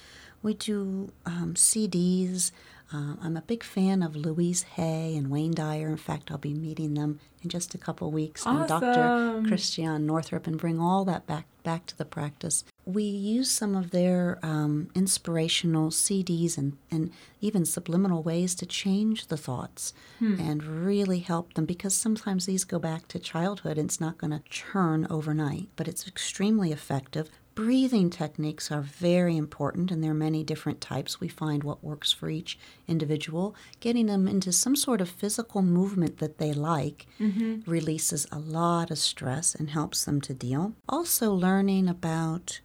We 0.44 0.54
do 0.54 1.10
um, 1.26 1.54
CDs. 1.54 2.52
Uh, 2.94 3.16
I'm 3.20 3.36
a 3.36 3.42
big 3.42 3.64
fan 3.64 4.04
of 4.04 4.14
Louise 4.14 4.62
Hay 4.76 5.16
and 5.16 5.28
Wayne 5.28 5.54
Dyer. 5.54 5.88
In 5.88 5.96
fact, 5.96 6.30
I'll 6.30 6.38
be 6.38 6.54
meeting 6.54 6.94
them 6.94 7.18
in 7.42 7.50
just 7.50 7.74
a 7.74 7.78
couple 7.78 8.12
weeks 8.12 8.46
awesome. 8.46 8.60
and 8.60 8.68
Dr. 8.68 9.48
Christiane 9.48 10.06
Northrup 10.06 10.46
and 10.46 10.56
bring 10.56 10.78
all 10.78 11.04
that 11.06 11.26
back 11.26 11.46
back 11.64 11.86
to 11.86 11.98
the 11.98 12.04
practice 12.04 12.62
we 12.84 13.04
use 13.04 13.50
some 13.50 13.76
of 13.76 13.90
their 13.90 14.38
um, 14.42 14.88
inspirational 14.94 15.90
CDs 15.90 16.58
and, 16.58 16.76
and 16.90 17.12
even 17.40 17.64
subliminal 17.64 18.22
ways 18.22 18.54
to 18.56 18.66
change 18.66 19.28
the 19.28 19.36
thoughts 19.36 19.94
hmm. 20.18 20.40
and 20.40 20.64
really 20.64 21.20
help 21.20 21.54
them 21.54 21.64
because 21.64 21.94
sometimes 21.94 22.46
these 22.46 22.64
go 22.64 22.78
back 22.78 23.06
to 23.08 23.18
childhood 23.18 23.78
and 23.78 23.88
it's 23.88 24.00
not 24.00 24.18
going 24.18 24.32
to 24.32 24.42
churn 24.50 25.06
overnight, 25.08 25.68
but 25.76 25.86
it's 25.86 26.08
extremely 26.08 26.72
effective. 26.72 27.30
Breathing 27.54 28.08
techniques 28.08 28.70
are 28.72 28.80
very 28.80 29.36
important, 29.36 29.90
and 29.90 30.02
there 30.02 30.12
are 30.12 30.14
many 30.14 30.42
different 30.42 30.80
types. 30.80 31.20
We 31.20 31.28
find 31.28 31.62
what 31.62 31.84
works 31.84 32.10
for 32.10 32.30
each 32.30 32.58
individual. 32.88 33.54
Getting 33.78 34.06
them 34.06 34.26
into 34.26 34.52
some 34.52 34.74
sort 34.74 35.02
of 35.02 35.10
physical 35.10 35.60
movement 35.60 36.16
that 36.16 36.38
they 36.38 36.54
like 36.54 37.06
mm-hmm. 37.20 37.70
releases 37.70 38.26
a 38.32 38.38
lot 38.38 38.90
of 38.90 38.98
stress 38.98 39.54
and 39.54 39.68
helps 39.68 40.06
them 40.06 40.22
to 40.22 40.32
deal. 40.32 40.72
Also, 40.88 41.30
learning 41.30 41.88
about 41.90 42.60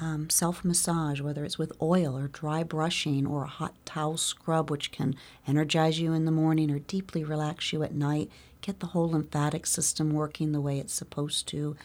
um, 0.00 0.30
self 0.30 0.64
massage, 0.64 1.20
whether 1.20 1.44
it's 1.44 1.58
with 1.58 1.72
oil 1.80 2.16
or 2.16 2.28
dry 2.28 2.62
brushing 2.62 3.26
or 3.26 3.44
a 3.44 3.48
hot 3.48 3.74
towel 3.84 4.16
scrub, 4.16 4.70
which 4.70 4.90
can 4.92 5.14
energize 5.46 6.00
you 6.00 6.12
in 6.12 6.24
the 6.24 6.30
morning 6.30 6.70
or 6.70 6.78
deeply 6.78 7.22
relax 7.22 7.72
you 7.72 7.82
at 7.82 7.94
night, 7.94 8.30
get 8.62 8.80
the 8.80 8.86
whole 8.86 9.10
lymphatic 9.10 9.66
system 9.66 10.12
working 10.12 10.52
the 10.52 10.60
way 10.60 10.78
it's 10.78 10.94
supposed 10.94 11.46
to. 11.48 11.76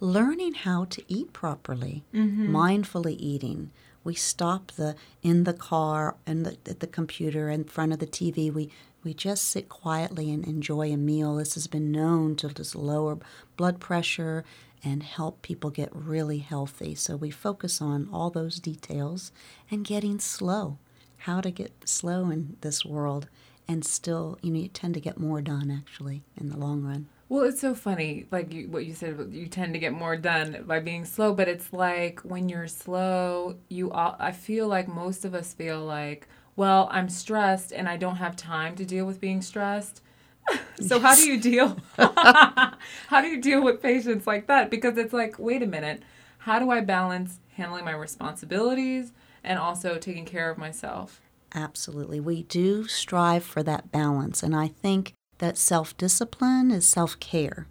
Learning 0.00 0.54
how 0.54 0.84
to 0.86 1.02
eat 1.08 1.32
properly, 1.32 2.04
mm-hmm. 2.14 2.54
mindfully 2.54 3.16
eating. 3.18 3.70
We 4.02 4.14
stop 4.14 4.72
the 4.72 4.96
in 5.22 5.44
the 5.44 5.52
car 5.52 6.16
and 6.26 6.46
the, 6.46 6.56
at 6.68 6.80
the 6.80 6.86
computer 6.86 7.50
in 7.50 7.64
front 7.64 7.92
of 7.92 7.98
the 7.98 8.06
TV. 8.06 8.52
We 8.52 8.70
we 9.02 9.14
just 9.14 9.46
sit 9.46 9.68
quietly 9.68 10.30
and 10.30 10.44
enjoy 10.44 10.92
a 10.92 10.96
meal. 10.96 11.36
This 11.36 11.54
has 11.54 11.66
been 11.66 11.90
known 11.90 12.36
to 12.36 12.48
just 12.48 12.76
lower 12.76 13.18
blood 13.56 13.80
pressure 13.80 14.44
and 14.84 15.02
help 15.02 15.42
people 15.42 15.70
get 15.70 15.90
really 15.94 16.38
healthy. 16.38 16.94
So 16.94 17.16
we 17.16 17.30
focus 17.30 17.80
on 17.80 18.08
all 18.12 18.30
those 18.30 18.60
details 18.60 19.32
and 19.70 19.84
getting 19.84 20.18
slow. 20.18 20.78
How 21.18 21.40
to 21.40 21.50
get 21.50 21.88
slow 21.88 22.30
in 22.30 22.56
this 22.60 22.84
world 22.84 23.28
and 23.68 23.84
still, 23.84 24.38
you 24.42 24.50
know, 24.50 24.60
you 24.60 24.68
tend 24.68 24.94
to 24.94 25.00
get 25.00 25.18
more 25.18 25.40
done 25.40 25.70
actually 25.70 26.22
in 26.36 26.48
the 26.48 26.56
long 26.56 26.82
run. 26.82 27.08
Well, 27.30 27.44
it's 27.44 27.60
so 27.60 27.76
funny, 27.76 28.26
like 28.32 28.52
you, 28.52 28.66
what 28.66 28.86
you 28.86 28.92
said. 28.92 29.28
You 29.30 29.46
tend 29.46 29.72
to 29.74 29.78
get 29.78 29.92
more 29.92 30.16
done 30.16 30.64
by 30.66 30.80
being 30.80 31.04
slow, 31.04 31.32
but 31.32 31.46
it's 31.46 31.72
like 31.72 32.18
when 32.22 32.48
you're 32.48 32.66
slow, 32.66 33.54
you. 33.68 33.92
All, 33.92 34.16
I 34.18 34.32
feel 34.32 34.66
like 34.66 34.88
most 34.88 35.24
of 35.24 35.32
us 35.32 35.54
feel 35.54 35.78
like, 35.84 36.26
well, 36.56 36.88
I'm 36.90 37.08
stressed 37.08 37.72
and 37.72 37.88
I 37.88 37.96
don't 37.98 38.16
have 38.16 38.34
time 38.34 38.74
to 38.74 38.84
deal 38.84 39.06
with 39.06 39.20
being 39.20 39.42
stressed. 39.42 40.02
so 40.80 40.96
yes. 40.96 41.02
how 41.02 41.14
do 41.14 41.30
you 41.30 41.38
deal 41.38 41.76
how 41.98 43.20
do 43.20 43.28
you 43.28 43.40
deal 43.40 43.62
with 43.62 43.80
patients 43.80 44.26
like 44.26 44.48
that 44.48 44.70
because 44.70 44.96
it's 44.96 45.12
like 45.12 45.38
wait 45.38 45.62
a 45.62 45.66
minute 45.66 46.02
how 46.38 46.58
do 46.58 46.70
i 46.70 46.80
balance 46.80 47.38
handling 47.56 47.84
my 47.84 47.92
responsibilities 47.92 49.12
and 49.44 49.58
also 49.58 49.98
taking 49.98 50.24
care 50.24 50.50
of 50.50 50.56
myself 50.56 51.20
absolutely 51.54 52.18
we 52.18 52.42
do 52.44 52.88
strive 52.88 53.44
for 53.44 53.62
that 53.62 53.92
balance 53.92 54.42
and 54.42 54.56
i 54.56 54.66
think 54.66 55.14
that 55.40 55.58
self-discipline 55.58 56.70
is 56.70 56.86
self-care 56.86 57.66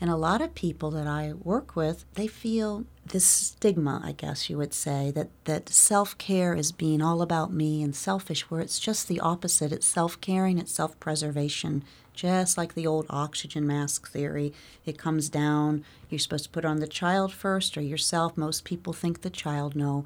and 0.00 0.10
a 0.10 0.16
lot 0.16 0.42
of 0.42 0.54
people 0.54 0.90
that 0.90 1.06
I 1.06 1.32
work 1.32 1.76
with, 1.76 2.04
they 2.14 2.26
feel 2.26 2.84
this 3.06 3.24
stigma, 3.24 4.02
I 4.04 4.12
guess 4.12 4.50
you 4.50 4.58
would 4.58 4.74
say, 4.74 5.10
that, 5.12 5.30
that 5.44 5.68
self 5.68 6.18
care 6.18 6.54
is 6.54 6.72
being 6.72 7.00
all 7.00 7.22
about 7.22 7.52
me 7.52 7.82
and 7.82 7.94
selfish, 7.94 8.50
where 8.50 8.60
it's 8.60 8.78
just 8.78 9.08
the 9.08 9.20
opposite. 9.20 9.72
It's 9.72 9.86
self 9.86 10.20
caring, 10.20 10.58
it's 10.58 10.72
self 10.72 10.98
preservation, 10.98 11.84
just 12.12 12.58
like 12.58 12.74
the 12.74 12.86
old 12.86 13.06
oxygen 13.08 13.66
mask 13.66 14.10
theory. 14.10 14.52
It 14.84 14.98
comes 14.98 15.28
down, 15.28 15.84
you're 16.10 16.18
supposed 16.18 16.44
to 16.44 16.50
put 16.50 16.64
on 16.64 16.80
the 16.80 16.86
child 16.86 17.32
first 17.32 17.78
or 17.78 17.80
yourself. 17.80 18.36
Most 18.36 18.64
people 18.64 18.92
think 18.92 19.22
the 19.22 19.30
child. 19.30 19.76
No, 19.76 20.04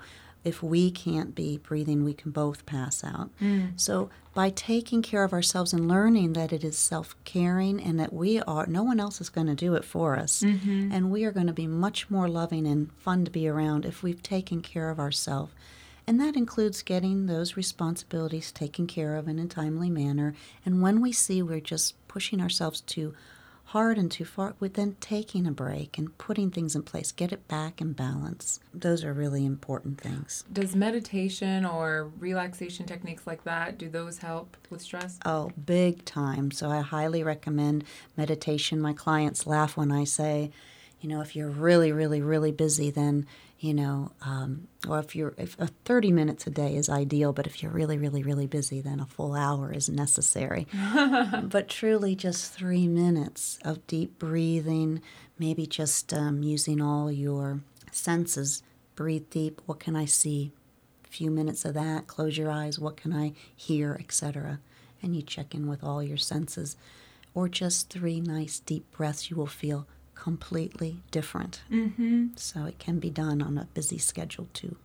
if 0.49 0.63
we 0.63 0.91
can't 0.91 1.35
be 1.35 1.59
breathing, 1.59 2.05
we 2.05 2.15
can 2.15 2.31
both 2.31 2.67
pass 2.67 3.05
out. 3.05 3.31
Mm. 3.41 3.79
So, 3.79 4.11
by 4.35 4.51
taking 4.51 5.03
care 5.03 5.25
of 5.25 5.33
ourselves 5.33 5.73
and 5.73 5.89
learning 5.89 6.33
that 6.33 6.53
it 6.53 6.65
is 6.65 6.77
self 6.77 7.15
caring 7.25 7.81
and 7.83 7.99
that 8.01 8.13
we 8.13 8.41
are, 8.41 8.67
no 8.67 8.83
one 8.83 9.01
else 9.01 9.21
is 9.21 9.29
going 9.29 9.49
to 9.49 9.55
do 9.55 9.75
it 9.75 9.85
for 9.85 10.17
us. 10.17 10.43
Mm-hmm. 10.43 10.91
And 10.93 11.11
we 11.11 11.25
are 11.25 11.33
going 11.33 11.49
to 11.49 11.53
be 11.53 11.67
much 11.67 12.09
more 12.11 12.29
loving 12.29 12.67
and 12.67 12.93
fun 12.93 13.25
to 13.25 13.31
be 13.31 13.49
around 13.49 13.85
if 13.85 14.03
we've 14.03 14.23
taken 14.23 14.63
care 14.63 14.91
of 14.91 14.99
ourselves. 14.99 15.53
And 16.07 16.19
that 16.21 16.37
includes 16.37 16.83
getting 16.83 17.27
those 17.27 17.57
responsibilities 17.57 18.51
taken 18.51 18.87
care 18.87 19.15
of 19.17 19.29
in 19.29 19.39
a 19.39 19.47
timely 19.47 19.91
manner. 19.91 20.35
And 20.65 20.81
when 20.81 21.03
we 21.03 21.13
see 21.13 21.43
we're 21.43 21.61
just 21.61 21.95
pushing 22.09 22.41
ourselves 22.41 22.81
too 22.81 23.15
hard 23.69 23.99
and 23.99 24.11
too 24.11 24.25
far, 24.25 24.55
with 24.59 24.75
then 24.75 24.97
taking 24.99 25.47
a 25.47 25.53
break 25.53 25.99
and 25.99 26.17
putting 26.17 26.51
things 26.51 26.75
in 26.75 26.83
place, 26.83 27.13
get 27.13 27.33
it 27.33 27.47
back 27.49 27.83
in 27.83 27.93
balance. 27.93 28.61
Those 28.73 29.05
are 29.05 29.13
really 29.13 29.45
important 29.45 30.01
things. 30.01 30.45
Does 30.51 30.75
meditation 30.75 31.67
or 31.67 32.11
relaxation 32.19 32.87
techniques 32.87 33.27
like 33.27 33.45
that, 33.45 33.77
do 33.77 33.91
those 33.91 34.19
help 34.19 34.57
with 34.71 34.81
stress? 34.81 35.19
Oh, 35.27 35.53
big 35.67 36.07
time. 36.07 36.51
So 36.51 36.71
I 36.71 36.81
highly 36.81 37.23
recommend 37.23 37.85
meditation. 38.17 38.81
My 38.81 38.95
clients 38.95 39.47
laugh 39.47 39.77
when 39.77 39.93
I 39.93 40.05
say, 40.05 40.51
you 41.01 41.09
know, 41.11 41.21
if 41.21 41.37
you're 41.37 41.51
really, 41.51 41.93
really, 41.93 42.23
really 42.23 42.53
busy, 42.53 42.91
then 42.91 43.27
you 43.61 43.75
know, 43.75 44.13
um, 44.23 44.69
or 44.89 45.01
if 45.01 45.17
you're 45.17 45.35
if 45.37 45.61
uh, 45.61 45.67
30 45.85 46.13
minutes 46.13 46.47
a 46.47 46.51
day 46.51 46.77
is 46.77 46.89
ideal, 46.89 47.33
but 47.33 47.47
if 47.47 47.63
you're 47.63 47.73
really, 47.73 47.99
really, 47.99 48.23
really 48.23 48.47
busy, 48.47 48.81
then 48.81 49.01
a 49.01 49.07
full 49.07 49.35
hour 49.35 49.73
is 49.73 49.89
necessary. 49.89 50.67
but 51.43 51.69
truly, 51.69 52.15
just 52.15 52.53
three 52.53 52.87
minutes 52.87 53.59
of 53.65 53.85
deep 53.89 54.19
breathing, 54.19 55.03
maybe 55.39 55.67
just 55.67 56.15
um, 56.15 56.43
using 56.43 56.81
all 56.81 57.11
your 57.11 57.61
senses. 57.91 58.63
Breathe 58.95 59.29
deep. 59.31 59.61
What 59.67 59.81
can 59.81 59.97
I 59.97 60.05
see? 60.05 60.53
A 61.05 61.09
few 61.09 61.31
minutes 61.31 61.65
of 61.65 61.75
that. 61.75 62.07
Close 62.07 62.39
your 62.39 62.51
eyes. 62.51 62.79
What 62.79 62.97
can 62.97 63.13
I 63.13 63.33
hear, 63.57 63.97
etc. 63.99 64.61
And 65.03 65.17
you 65.17 65.23
check 65.23 65.53
in 65.55 65.69
with 65.69 65.83
all 65.83 66.03
your 66.03 66.17
senses, 66.17 66.77
or 67.35 67.49
just 67.49 67.91
three 67.91 68.21
nice 68.21 68.61
deep 68.61 68.89
breaths. 68.93 69.31
You 69.31 69.37
will 69.37 69.47
feel 69.47 69.87
completely 70.29 71.01
different. 71.11 71.63
Mm-hmm. 71.71 72.27
So 72.37 72.67
it 72.67 72.79
can 72.79 72.99
be 72.99 73.09
done 73.09 73.41
on 73.41 73.57
a 73.57 73.67
busy 73.73 73.97
schedule 73.97 74.49
too. 74.53 74.77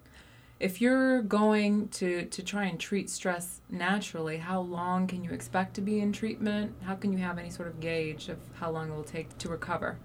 If 0.58 0.80
you're 0.80 1.22
going 1.22 1.90
to, 2.00 2.26
to 2.28 2.42
try 2.42 2.64
and 2.72 2.80
treat 2.80 3.10
stress 3.10 3.60
naturally, 3.70 4.38
how 4.38 4.62
long 4.62 5.08
can 5.08 5.22
you 5.22 5.32
expect 5.32 5.74
to 5.74 5.82
be 5.82 6.00
in 6.00 6.14
treatment? 6.14 6.74
How 6.84 6.96
can 6.96 7.12
you 7.12 7.18
have 7.18 7.38
any 7.38 7.50
sort 7.50 7.68
of 7.68 7.82
gauge 7.82 8.30
of 8.30 8.38
how 8.54 8.72
long 8.72 8.90
it 8.90 8.96
will 8.96 9.04
take 9.04 9.38
to 9.40 9.50
recover? 9.50 9.98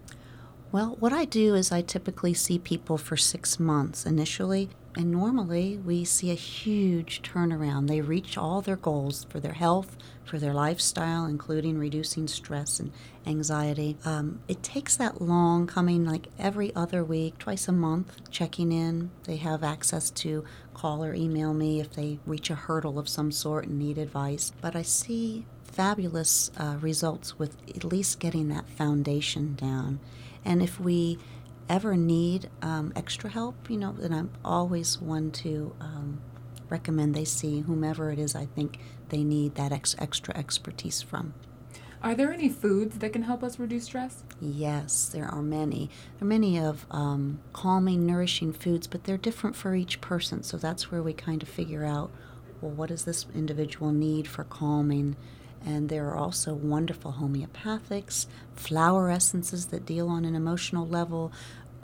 Well, 0.71 0.97
what 1.01 1.15
I 1.15 1.25
do 1.25 1.55
is 1.55 1.73
I 1.73 1.81
typically 1.81 2.35
see 2.35 2.59
people 2.59 2.99
for 2.99 3.17
six 3.17 3.59
months 3.59 4.05
initially, 4.05 4.69
and 4.95 5.11
normally 5.11 5.79
we 5.79 6.05
see 6.05 6.31
a 6.31 6.35
huge 6.35 7.23
turnaround. 7.23 7.89
They 7.89 8.03
reach 8.03 8.37
all 8.37 8.61
their 8.61 8.77
goals 8.77 9.25
for 9.31 9.41
their 9.41 9.55
health, 9.55 9.97
for 10.27 10.39
their 10.39 10.53
lifestyle, 10.53 11.25
including 11.25 11.79
reducing 11.79 12.29
stress 12.29 12.81
and 12.81 12.93
anxiety. 13.27 13.97
Um, 14.05 14.41
it 14.47 14.63
takes 14.63 14.95
that 14.97 15.23
long, 15.23 15.67
coming 15.67 16.05
like 16.05 16.29
every 16.39 16.77
other 16.77 17.03
week, 17.03 17.39
twice 17.39 17.67
a 17.67 17.73
month, 17.73 18.31
checking 18.31 18.71
in. 18.71 19.11
They 19.25 19.37
have 19.37 19.65
access 19.65 20.11
to 20.11 20.45
call 20.75 21.03
or 21.03 21.15
email 21.15 21.55
me 21.55 21.81
if 21.81 21.95
they 21.95 22.19
reach 22.27 22.51
a 22.51 22.55
hurdle 22.55 22.99
of 22.99 23.09
some 23.09 23.33
sort 23.33 23.65
and 23.65 23.79
need 23.79 23.97
advice. 23.97 24.53
But 24.61 24.77
I 24.77 24.83
see 24.83 25.47
fabulous 25.65 26.51
uh, 26.59 26.77
results 26.79 27.39
with 27.39 27.57
at 27.75 27.85
least 27.85 28.21
getting 28.21 28.49
that 28.49 28.69
foundation 28.69 29.55
down. 29.55 30.01
And 30.45 30.63
if 30.63 30.81
we 30.81 31.19
ever 31.69 31.97
need 31.97 32.49
um, 32.63 32.93
extra 32.97 33.31
help, 33.31 33.69
you 33.69 33.77
know, 33.77 33.93
then 33.93 34.13
I'm 34.13 34.31
always 34.45 35.01
one 35.01 35.31
to 35.33 35.75
um, 35.81 36.21
recommend 36.69 37.15
they 37.15 37.25
see 37.25 37.61
whomever 37.61 38.11
it 38.11 38.19
is 38.19 38.35
I 38.35 38.47
think 38.47 38.79
they 39.09 39.25
need 39.25 39.55
that 39.57 39.73
ex- 39.73 39.97
extra 39.99 40.37
expertise 40.37 41.03
from. 41.03 41.35
Are 42.01 42.15
there 42.15 42.33
any 42.33 42.49
foods 42.49 42.99
that 42.99 43.13
can 43.13 43.23
help 43.23 43.43
us 43.43 43.59
reduce 43.59 43.85
stress? 43.85 44.23
Yes, 44.41 45.09
there 45.09 45.27
are 45.27 45.43
many. 45.43 45.91
There 46.19 46.27
are 46.27 46.29
many 46.29 46.57
of 46.57 46.87
um, 46.93 47.41
calming, 47.53 48.07
nourishing 48.07 48.53
foods, 48.53 48.87
but 48.87 49.03
they're 49.03 49.17
different 49.17 49.57
for 49.57 49.75
each 49.75 50.01
person. 50.01 50.45
So 50.45 50.57
that's 50.57 50.93
where 50.93 51.03
we 51.03 51.13
kind 51.13 51.43
of 51.43 51.49
figure 51.49 51.85
out 51.85 52.11
well, 52.61 52.73
what 52.73 52.89
does 52.89 53.05
this 53.05 53.27
individual 53.35 53.93
need 53.93 54.27
for 54.27 54.45
calming? 54.45 55.17
And 55.65 55.89
there 55.89 56.09
are 56.09 56.17
also 56.17 56.55
wonderful 56.55 57.17
homeopathics, 57.21 58.27
flower 58.55 59.11
essences 59.11 59.67
that 59.67 59.85
deal 59.85 60.09
on 60.09 60.25
an 60.25 60.35
emotional 60.35 60.87
level, 60.87 61.33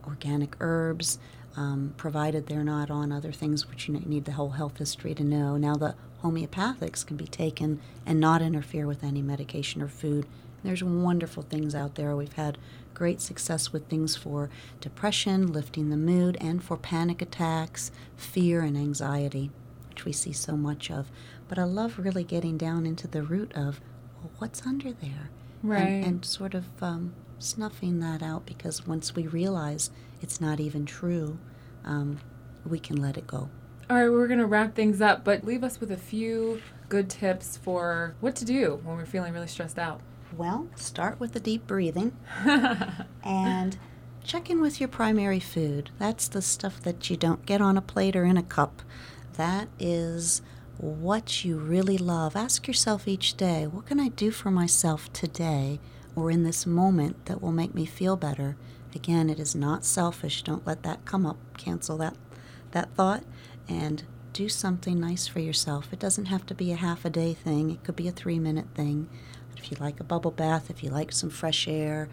organic 0.06 0.56
herbs, 0.60 1.18
um, 1.56 1.94
provided 1.96 2.46
they're 2.46 2.64
not 2.64 2.90
on 2.90 3.12
other 3.12 3.32
things 3.32 3.68
which 3.68 3.88
you 3.88 3.94
need 3.94 4.24
the 4.24 4.32
whole 4.32 4.50
health 4.50 4.78
history 4.78 5.14
to 5.14 5.22
know. 5.22 5.56
Now, 5.56 5.76
the 5.76 5.94
homeopathics 6.22 7.06
can 7.06 7.16
be 7.16 7.26
taken 7.26 7.80
and 8.06 8.18
not 8.18 8.42
interfere 8.42 8.86
with 8.86 9.04
any 9.04 9.22
medication 9.22 9.82
or 9.82 9.88
food. 9.88 10.26
There's 10.62 10.82
wonderful 10.82 11.42
things 11.42 11.74
out 11.74 11.94
there. 11.94 12.16
We've 12.16 12.32
had 12.32 12.58
great 12.94 13.20
success 13.20 13.72
with 13.72 13.88
things 13.88 14.16
for 14.16 14.48
depression, 14.80 15.52
lifting 15.52 15.90
the 15.90 15.96
mood, 15.96 16.38
and 16.40 16.64
for 16.64 16.76
panic 16.76 17.20
attacks, 17.20 17.90
fear, 18.16 18.62
and 18.62 18.76
anxiety, 18.76 19.50
which 19.94 20.04
we 20.04 20.12
see 20.12 20.32
so 20.32 20.56
much 20.56 20.90
of. 20.90 21.08
But 21.46 21.56
I 21.56 21.62
love 21.62 22.00
really 22.00 22.24
getting 22.24 22.58
down 22.58 22.84
into 22.84 23.06
the 23.06 23.22
root 23.22 23.52
of 23.54 23.80
well, 24.16 24.32
what's 24.38 24.66
under 24.66 24.92
there. 24.92 25.30
Right. 25.62 25.82
And, 25.82 26.04
and 26.04 26.24
sort 26.24 26.54
of 26.54 26.64
um, 26.82 27.14
snuffing 27.38 28.00
that 28.00 28.20
out 28.20 28.44
because 28.44 28.88
once 28.88 29.14
we 29.14 29.28
realize 29.28 29.90
it's 30.20 30.40
not 30.40 30.58
even 30.58 30.84
true, 30.84 31.38
um, 31.84 32.18
we 32.66 32.80
can 32.80 33.00
let 33.00 33.16
it 33.16 33.28
go. 33.28 33.48
All 33.88 33.96
right, 33.96 34.08
we're 34.08 34.26
going 34.26 34.40
to 34.40 34.46
wrap 34.46 34.74
things 34.74 35.00
up, 35.00 35.22
but 35.22 35.44
leave 35.44 35.62
us 35.62 35.78
with 35.78 35.92
a 35.92 35.96
few 35.96 36.60
good 36.88 37.08
tips 37.08 37.56
for 37.56 38.16
what 38.18 38.34
to 38.36 38.44
do 38.44 38.80
when 38.82 38.96
we're 38.96 39.06
feeling 39.06 39.32
really 39.32 39.46
stressed 39.46 39.78
out. 39.78 40.00
Well, 40.36 40.66
start 40.74 41.20
with 41.20 41.34
the 41.34 41.40
deep 41.40 41.68
breathing 41.68 42.16
and 43.24 43.78
check 44.24 44.50
in 44.50 44.60
with 44.60 44.80
your 44.80 44.88
primary 44.88 45.38
food. 45.38 45.90
That's 46.00 46.26
the 46.26 46.42
stuff 46.42 46.80
that 46.82 47.08
you 47.10 47.16
don't 47.16 47.46
get 47.46 47.60
on 47.60 47.76
a 47.76 47.82
plate 47.82 48.16
or 48.16 48.24
in 48.24 48.36
a 48.36 48.42
cup. 48.42 48.82
That 49.36 49.68
is 49.78 50.42
what 50.78 51.44
you 51.44 51.56
really 51.56 51.98
love. 51.98 52.36
Ask 52.36 52.66
yourself 52.66 53.06
each 53.06 53.36
day, 53.36 53.66
what 53.66 53.86
can 53.86 54.00
I 54.00 54.08
do 54.08 54.30
for 54.30 54.50
myself 54.50 55.12
today 55.12 55.80
or 56.16 56.30
in 56.30 56.44
this 56.44 56.66
moment 56.66 57.26
that 57.26 57.40
will 57.42 57.52
make 57.52 57.74
me 57.74 57.86
feel 57.86 58.16
better? 58.16 58.56
Again, 58.94 59.28
it 59.28 59.40
is 59.40 59.54
not 59.54 59.84
selfish. 59.84 60.42
Don't 60.42 60.66
let 60.66 60.82
that 60.84 61.04
come 61.04 61.26
up. 61.26 61.38
Cancel 61.56 61.96
that 61.98 62.16
that 62.70 62.94
thought 62.94 63.24
and 63.68 64.04
do 64.32 64.48
something 64.48 65.00
nice 65.00 65.26
for 65.26 65.38
yourself. 65.40 65.92
It 65.92 65.98
doesn't 66.00 66.26
have 66.26 66.44
to 66.46 66.54
be 66.54 66.72
a 66.72 66.76
half 66.76 67.04
a 67.04 67.10
day 67.10 67.34
thing. 67.34 67.70
It 67.70 67.84
could 67.84 67.96
be 67.96 68.08
a 68.08 68.12
3-minute 68.12 68.66
thing. 68.74 69.08
If 69.56 69.70
you 69.70 69.76
like 69.80 70.00
a 70.00 70.04
bubble 70.04 70.32
bath, 70.32 70.70
if 70.70 70.82
you 70.82 70.90
like 70.90 71.12
some 71.12 71.30
fresh 71.30 71.68
air, 71.68 72.08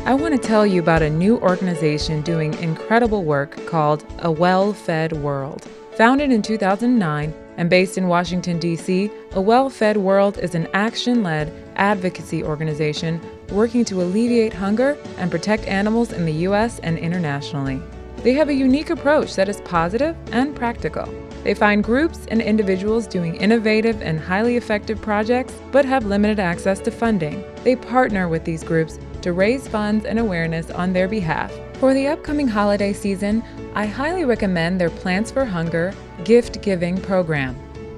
I 0.06 0.14
want 0.14 0.40
to 0.40 0.48
tell 0.48 0.68
you 0.68 0.82
about 0.82 1.02
a 1.02 1.10
new 1.10 1.40
organization 1.40 2.22
doing 2.22 2.54
incredible 2.62 3.24
work 3.24 3.66
called 3.66 4.06
A 4.20 4.32
Well 4.32 4.72
Fed 4.72 5.14
World. 5.14 5.68
Founded 5.98 6.32
in 6.32 6.44
2009 6.44 7.34
and 7.58 7.70
based 7.72 7.98
in 7.98 8.08
Washington, 8.08 8.60
D.C., 8.60 9.10
A 9.32 9.42
Well 9.42 9.68
Fed 9.68 9.98
World 9.98 10.38
is 10.38 10.54
an 10.54 10.68
action 10.76 11.24
led 11.24 11.52
advocacy 11.76 12.44
organization 12.44 13.20
working 13.50 13.84
to 13.86 14.04
alleviate 14.04 14.54
hunger 14.54 14.96
and 15.18 15.32
protect 15.32 15.66
animals 15.66 16.14
in 16.14 16.24
the 16.24 16.34
U.S. 16.34 16.78
and 16.84 17.00
internationally. 17.00 17.82
They 18.18 18.34
have 18.34 18.50
a 18.50 18.54
unique 18.54 18.92
approach 18.92 19.36
that 19.36 19.50
is 19.50 19.60
positive 19.62 20.16
and 20.32 20.56
practical. 20.56 21.12
They 21.44 21.56
find 21.56 21.84
groups 21.84 22.28
and 22.30 22.44
individuals 22.44 23.08
doing 23.08 23.38
innovative 23.38 24.04
and 24.04 24.20
highly 24.20 24.56
effective 24.56 25.02
projects 25.02 25.54
but 25.72 25.86
have 25.86 26.06
limited 26.06 26.40
access 26.40 26.80
to 26.82 26.92
funding. 26.92 27.44
They 27.64 27.76
partner 27.76 28.28
with 28.28 28.46
these 28.46 28.64
groups 28.64 29.00
to 29.26 29.34
raise 29.34 29.68
funds 29.68 30.06
and 30.06 30.20
awareness 30.20 30.70
on 30.70 30.94
their 30.94 31.08
behalf. 31.08 31.52
For 31.80 31.96
the 31.96 32.06
upcoming 32.06 32.48
holiday 32.48 32.94
season, 32.94 33.44
I 33.74 33.88
highly 33.88 34.24
recommend 34.24 34.80
their 34.80 34.92
Plants 34.92 35.32
for 35.32 35.46
Hunger 35.46 35.96
gift 36.24 36.62
giving 36.62 36.96
program. 37.02 37.56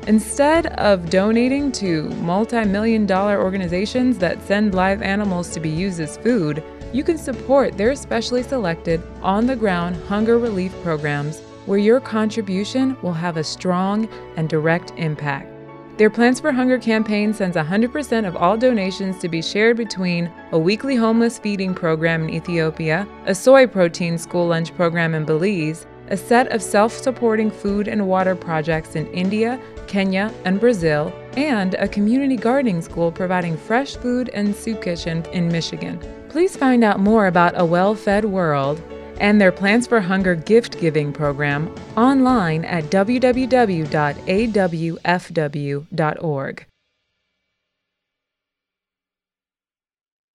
Instead 0.08 0.68
of 0.78 1.10
donating 1.10 1.70
to 1.74 2.04
multi 2.22 2.63
million 2.63 3.06
dollar 3.06 3.44
organizations 3.44 4.18
that 4.20 4.42
send 4.48 4.74
live 4.74 5.02
animals 5.02 5.50
to 5.50 5.60
be 5.60 5.70
used 5.70 6.00
as 6.00 6.16
food, 6.16 6.63
you 6.94 7.04
can 7.04 7.18
support 7.18 7.78
their 7.78 7.94
specially 7.94 8.42
selected 8.42 9.04
on 9.22 9.46
the 9.46 9.56
ground 9.58 9.98
hunger 10.08 10.40
relief 10.40 10.74
programs 10.82 11.42
where 11.66 11.78
your 11.78 12.00
contribution 12.00 12.96
will 13.02 13.12
have 13.12 13.36
a 13.36 13.44
strong 13.44 14.08
and 14.38 14.48
direct 14.48 14.94
impact. 14.96 15.57
Their 15.98 16.12
Plants 16.12 16.40
for 16.40 16.52
Hunger 16.52 16.78
campaign 16.78 17.34
sends 17.34 17.58
100% 17.58 18.28
of 18.28 18.36
all 18.36 18.56
donations 18.56 19.18
to 19.18 19.28
be 19.28 19.42
shared 19.42 19.78
between 19.78 20.32
a 20.52 20.60
weekly 20.60 20.96
homeless 20.96 21.40
feeding 21.40 21.74
program 21.74 22.24
in 22.24 22.30
Ethiopia, 22.30 23.08
a 23.26 23.34
soy 23.34 23.66
protein 23.66 24.20
school 24.20 24.46
lunch 24.46 24.76
program 24.76 25.16
in 25.16 25.26
Belize, 25.26 25.88
a 26.10 26.16
set 26.16 26.52
of 26.52 26.62
self 26.62 26.94
supporting 26.94 27.50
food 27.50 27.88
and 27.88 28.08
water 28.08 28.36
projects 28.36 28.96
in 28.96 29.08
India, 29.08 29.60
Kenya, 29.88 30.32
and 30.46 30.60
Brazil, 30.60 31.12
and 31.36 31.74
a 31.74 31.88
community 31.88 32.36
gardening 32.36 32.80
school 32.84 33.12
providing 33.12 33.58
fresh 33.58 33.96
food 33.96 34.30
and 34.36 34.56
soup 34.56 34.84
kitchen 34.84 35.26
in 35.34 35.48
Michigan. 35.48 36.00
Please 36.30 36.56
find 36.56 36.84
out 36.84 37.00
more 37.00 37.26
about 37.26 37.60
A 37.60 37.66
Well 37.66 37.96
Fed 37.96 38.24
World 38.24 38.80
and 39.19 39.39
their 39.41 39.51
Plants 39.51 39.88
for 39.88 39.99
Hunger 39.99 40.36
gift 40.36 40.80
giving 40.80 41.12
program 41.13 41.73
online 41.95 42.65
at 42.65 42.86
www.awfw.org. 42.86 43.88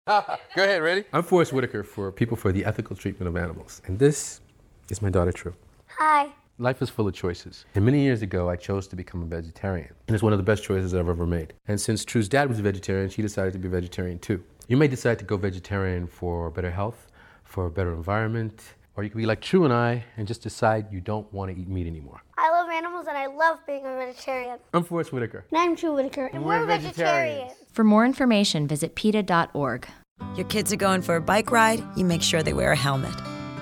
Go 0.09 0.39
ahead, 0.57 0.83
ready? 0.83 1.05
I'm 1.13 1.23
Forest 1.23 1.53
Whitaker 1.53 1.85
for 1.85 2.11
People 2.11 2.37
for 2.37 2.51
the 2.51 2.65
Ethical 2.65 2.97
Treatment 2.97 3.29
of 3.29 3.37
Animals, 3.37 3.81
and 3.87 4.01
this 4.01 4.41
is 4.89 5.01
my 5.01 5.11
daughter 5.11 5.31
True. 5.31 5.55
Hi. 5.87 6.33
Life 6.59 6.83
is 6.83 6.91
full 6.91 7.09
of 7.09 7.15
choices. 7.15 7.65
And 7.75 7.85
many 7.85 8.03
years 8.03 8.21
ago, 8.21 8.51
I 8.51 8.57
chose 8.57 8.87
to 8.89 8.97
become 8.97 9.23
a 9.23 9.27
vegetarian. 9.27 9.89
And 10.07 10.15
it's 10.15 10.23
one 10.23 10.33
of 10.33 10.39
the 10.39 10.45
best 10.45 10.65
choices 10.65 10.93
I've 10.93 11.09
ever 11.09 11.27
made. 11.27 11.55
And 11.67 11.81
since 11.81 12.05
True's 12.05 12.29
dad 12.29 12.49
was 12.49 12.59
a 12.59 12.63
vegetarian, 12.63 13.11
she 13.11 13.23
decided 13.23 13.53
to 13.55 13.59
be 13.59 13.69
a 13.69 13.71
vegetarian 13.71 14.19
too. 14.19 14.43
You 14.69 14.77
may 14.77 14.89
decide 14.89 15.19
to 15.21 15.25
go 15.25 15.37
vegetarian 15.37 16.07
for 16.07 16.51
better 16.51 16.71
health, 16.71 17.07
for 17.53 17.67
a 17.67 17.71
better 17.71 17.93
environment, 17.93 18.63
or 18.97 19.05
you 19.05 19.11
could 19.11 19.19
be 19.19 19.27
like 19.27 19.43
True 19.43 19.65
and 19.65 19.75
I 19.75 20.05
and 20.17 20.27
just 20.27 20.43
decide 20.43 20.87
you 20.91 21.01
don't 21.01 21.31
want 21.33 21.55
to 21.55 21.61
eat 21.61 21.69
meat 21.69 21.87
anymore. 21.87 22.23
I 22.39 22.51
love 22.51 22.71
animals 22.71 23.07
and 23.07 23.17
I 23.17 23.27
love 23.27 23.59
being 23.67 23.85
a 23.85 23.95
vegetarian. 23.95 24.59
I'm 24.73 24.83
Forest 24.83 25.13
Whitaker. 25.13 25.45
And 25.51 25.61
I'm 25.61 25.77
True 25.77 25.95
Whitaker, 25.95 26.31
and, 26.33 26.45
we're, 26.45 26.61
we're 26.61 26.67
vegetarians. 26.67 26.97
vegetarians. 26.97 27.53
For 27.73 27.85
more 27.85 28.07
information, 28.07 28.67
visit 28.67 28.95
PETA.org. 28.95 29.87
Your 30.35 30.47
kids 30.47 30.73
are 30.73 30.77
going 30.77 31.03
for 31.03 31.17
a 31.17 31.21
bike 31.21 31.51
ride, 31.51 31.85
you 31.95 32.07
make 32.07 32.23
sure 32.23 32.43
they 32.43 32.55
wear 32.55 32.73
a 32.73 32.77
helmet. 32.77 33.15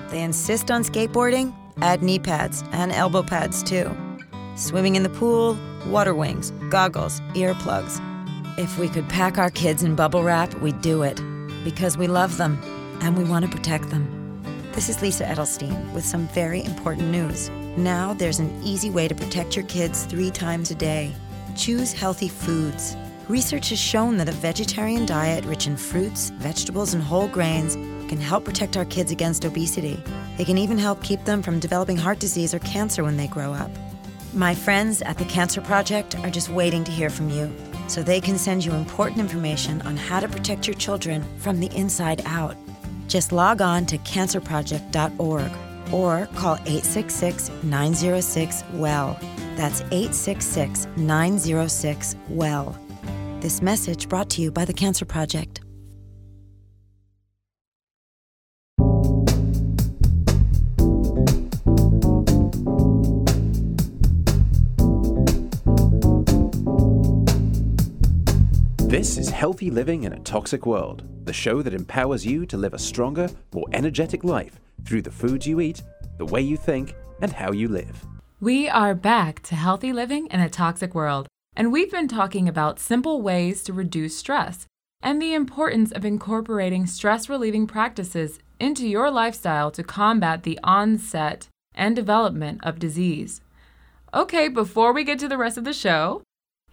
They 0.09 0.21
insist 0.21 0.71
on 0.71 0.83
skateboarding, 0.83 1.53
add 1.81 2.01
knee 2.01 2.19
pads 2.19 2.63
and 2.71 2.93
elbow 2.93 3.23
pads 3.23 3.61
too. 3.61 3.91
Swimming 4.55 4.95
in 4.95 5.03
the 5.03 5.09
pool, 5.09 5.57
water 5.87 6.13
wings, 6.13 6.51
goggles, 6.69 7.19
earplugs. 7.33 7.99
If 8.57 8.77
we 8.77 8.87
could 8.87 9.07
pack 9.09 9.37
our 9.37 9.49
kids 9.49 9.83
in 9.83 9.95
bubble 9.95 10.23
wrap, 10.23 10.53
we'd 10.61 10.81
do 10.81 11.03
it. 11.03 11.21
Because 11.63 11.97
we 11.97 12.07
love 12.07 12.37
them 12.37 12.61
and 13.01 13.17
we 13.17 13.23
want 13.23 13.43
to 13.43 13.51
protect 13.51 13.89
them. 13.89 14.07
This 14.73 14.87
is 14.87 15.01
Lisa 15.01 15.25
Edelstein 15.25 15.91
with 15.93 16.05
some 16.05 16.27
very 16.29 16.63
important 16.63 17.09
news. 17.09 17.49
Now 17.75 18.13
there's 18.13 18.39
an 18.39 18.61
easy 18.63 18.89
way 18.89 19.07
to 19.07 19.15
protect 19.15 19.55
your 19.55 19.65
kids 19.65 20.05
three 20.05 20.31
times 20.31 20.71
a 20.71 20.75
day. 20.75 21.13
Choose 21.55 21.91
healthy 21.91 22.29
foods. 22.29 22.95
Research 23.27 23.69
has 23.69 23.79
shown 23.79 24.17
that 24.17 24.29
a 24.29 24.33
vegetarian 24.33 25.05
diet 25.05 25.43
rich 25.45 25.67
in 25.67 25.75
fruits, 25.75 26.29
vegetables, 26.31 26.93
and 26.93 27.03
whole 27.03 27.27
grains 27.27 27.75
can 28.09 28.19
help 28.19 28.45
protect 28.45 28.77
our 28.77 28.85
kids 28.85 29.11
against 29.11 29.45
obesity. 29.45 30.01
It 30.37 30.45
can 30.45 30.57
even 30.57 30.77
help 30.77 31.03
keep 31.03 31.23
them 31.25 31.41
from 31.41 31.59
developing 31.59 31.97
heart 31.97 32.19
disease 32.19 32.53
or 32.53 32.59
cancer 32.59 33.03
when 33.03 33.17
they 33.17 33.27
grow 33.27 33.53
up. 33.53 33.71
My 34.33 34.55
friends 34.55 35.01
at 35.01 35.17
the 35.17 35.25
Cancer 35.25 35.59
Project 35.59 36.17
are 36.19 36.29
just 36.29 36.49
waiting 36.49 36.83
to 36.85 36.91
hear 36.91 37.09
from 37.09 37.29
you. 37.29 37.51
so 37.91 38.01
they 38.01 38.21
can 38.21 38.37
send 38.37 38.63
you 38.63 38.71
important 38.71 39.19
information 39.19 39.81
on 39.81 39.97
how 39.97 40.21
to 40.21 40.27
protect 40.29 40.65
your 40.65 40.75
children 40.75 41.23
from 41.37 41.59
the 41.59 41.69
inside 41.75 42.21
out. 42.25 42.55
Just 43.11 43.33
log 43.33 43.59
on 43.61 43.85
to 43.87 43.97
cancerproject.org 43.97 45.51
or 45.93 46.27
call 46.27 46.53
866 46.65 47.51
906 47.61 48.63
WELL. 48.71 49.19
That's 49.57 49.81
866 49.81 50.87
906 50.95 52.15
WELL. 52.29 52.77
This 53.41 53.61
message 53.61 54.07
brought 54.07 54.29
to 54.29 54.41
you 54.41 54.49
by 54.49 54.63
the 54.63 54.71
Cancer 54.71 55.03
Project. 55.03 55.59
Healthy 69.41 69.71
Living 69.71 70.03
in 70.03 70.13
a 70.13 70.19
Toxic 70.19 70.67
World, 70.67 71.01
the 71.25 71.33
show 71.33 71.63
that 71.63 71.73
empowers 71.73 72.23
you 72.23 72.45
to 72.45 72.57
live 72.57 72.75
a 72.75 72.77
stronger, 72.77 73.27
more 73.55 73.65
energetic 73.73 74.23
life 74.23 74.59
through 74.85 75.01
the 75.01 75.09
foods 75.09 75.47
you 75.47 75.59
eat, 75.61 75.81
the 76.19 76.25
way 76.27 76.41
you 76.41 76.55
think, 76.55 76.93
and 77.23 77.33
how 77.33 77.51
you 77.51 77.67
live. 77.67 78.05
We 78.39 78.69
are 78.69 78.93
back 78.93 79.41
to 79.45 79.55
Healthy 79.55 79.93
Living 79.93 80.27
in 80.27 80.41
a 80.41 80.47
Toxic 80.47 80.93
World, 80.93 81.27
and 81.55 81.71
we've 81.71 81.89
been 81.89 82.07
talking 82.07 82.47
about 82.47 82.79
simple 82.79 83.23
ways 83.23 83.63
to 83.63 83.73
reduce 83.73 84.15
stress 84.15 84.67
and 85.01 85.19
the 85.19 85.33
importance 85.33 85.91
of 85.91 86.05
incorporating 86.05 86.85
stress 86.85 87.27
relieving 87.27 87.65
practices 87.65 88.37
into 88.59 88.87
your 88.87 89.09
lifestyle 89.09 89.71
to 89.71 89.81
combat 89.81 90.43
the 90.43 90.59
onset 90.63 91.47
and 91.73 91.95
development 91.95 92.59
of 92.61 92.77
disease. 92.77 93.41
Okay, 94.13 94.49
before 94.49 94.93
we 94.93 95.03
get 95.03 95.17
to 95.17 95.27
the 95.27 95.39
rest 95.39 95.57
of 95.57 95.63
the 95.63 95.73
show, 95.73 96.21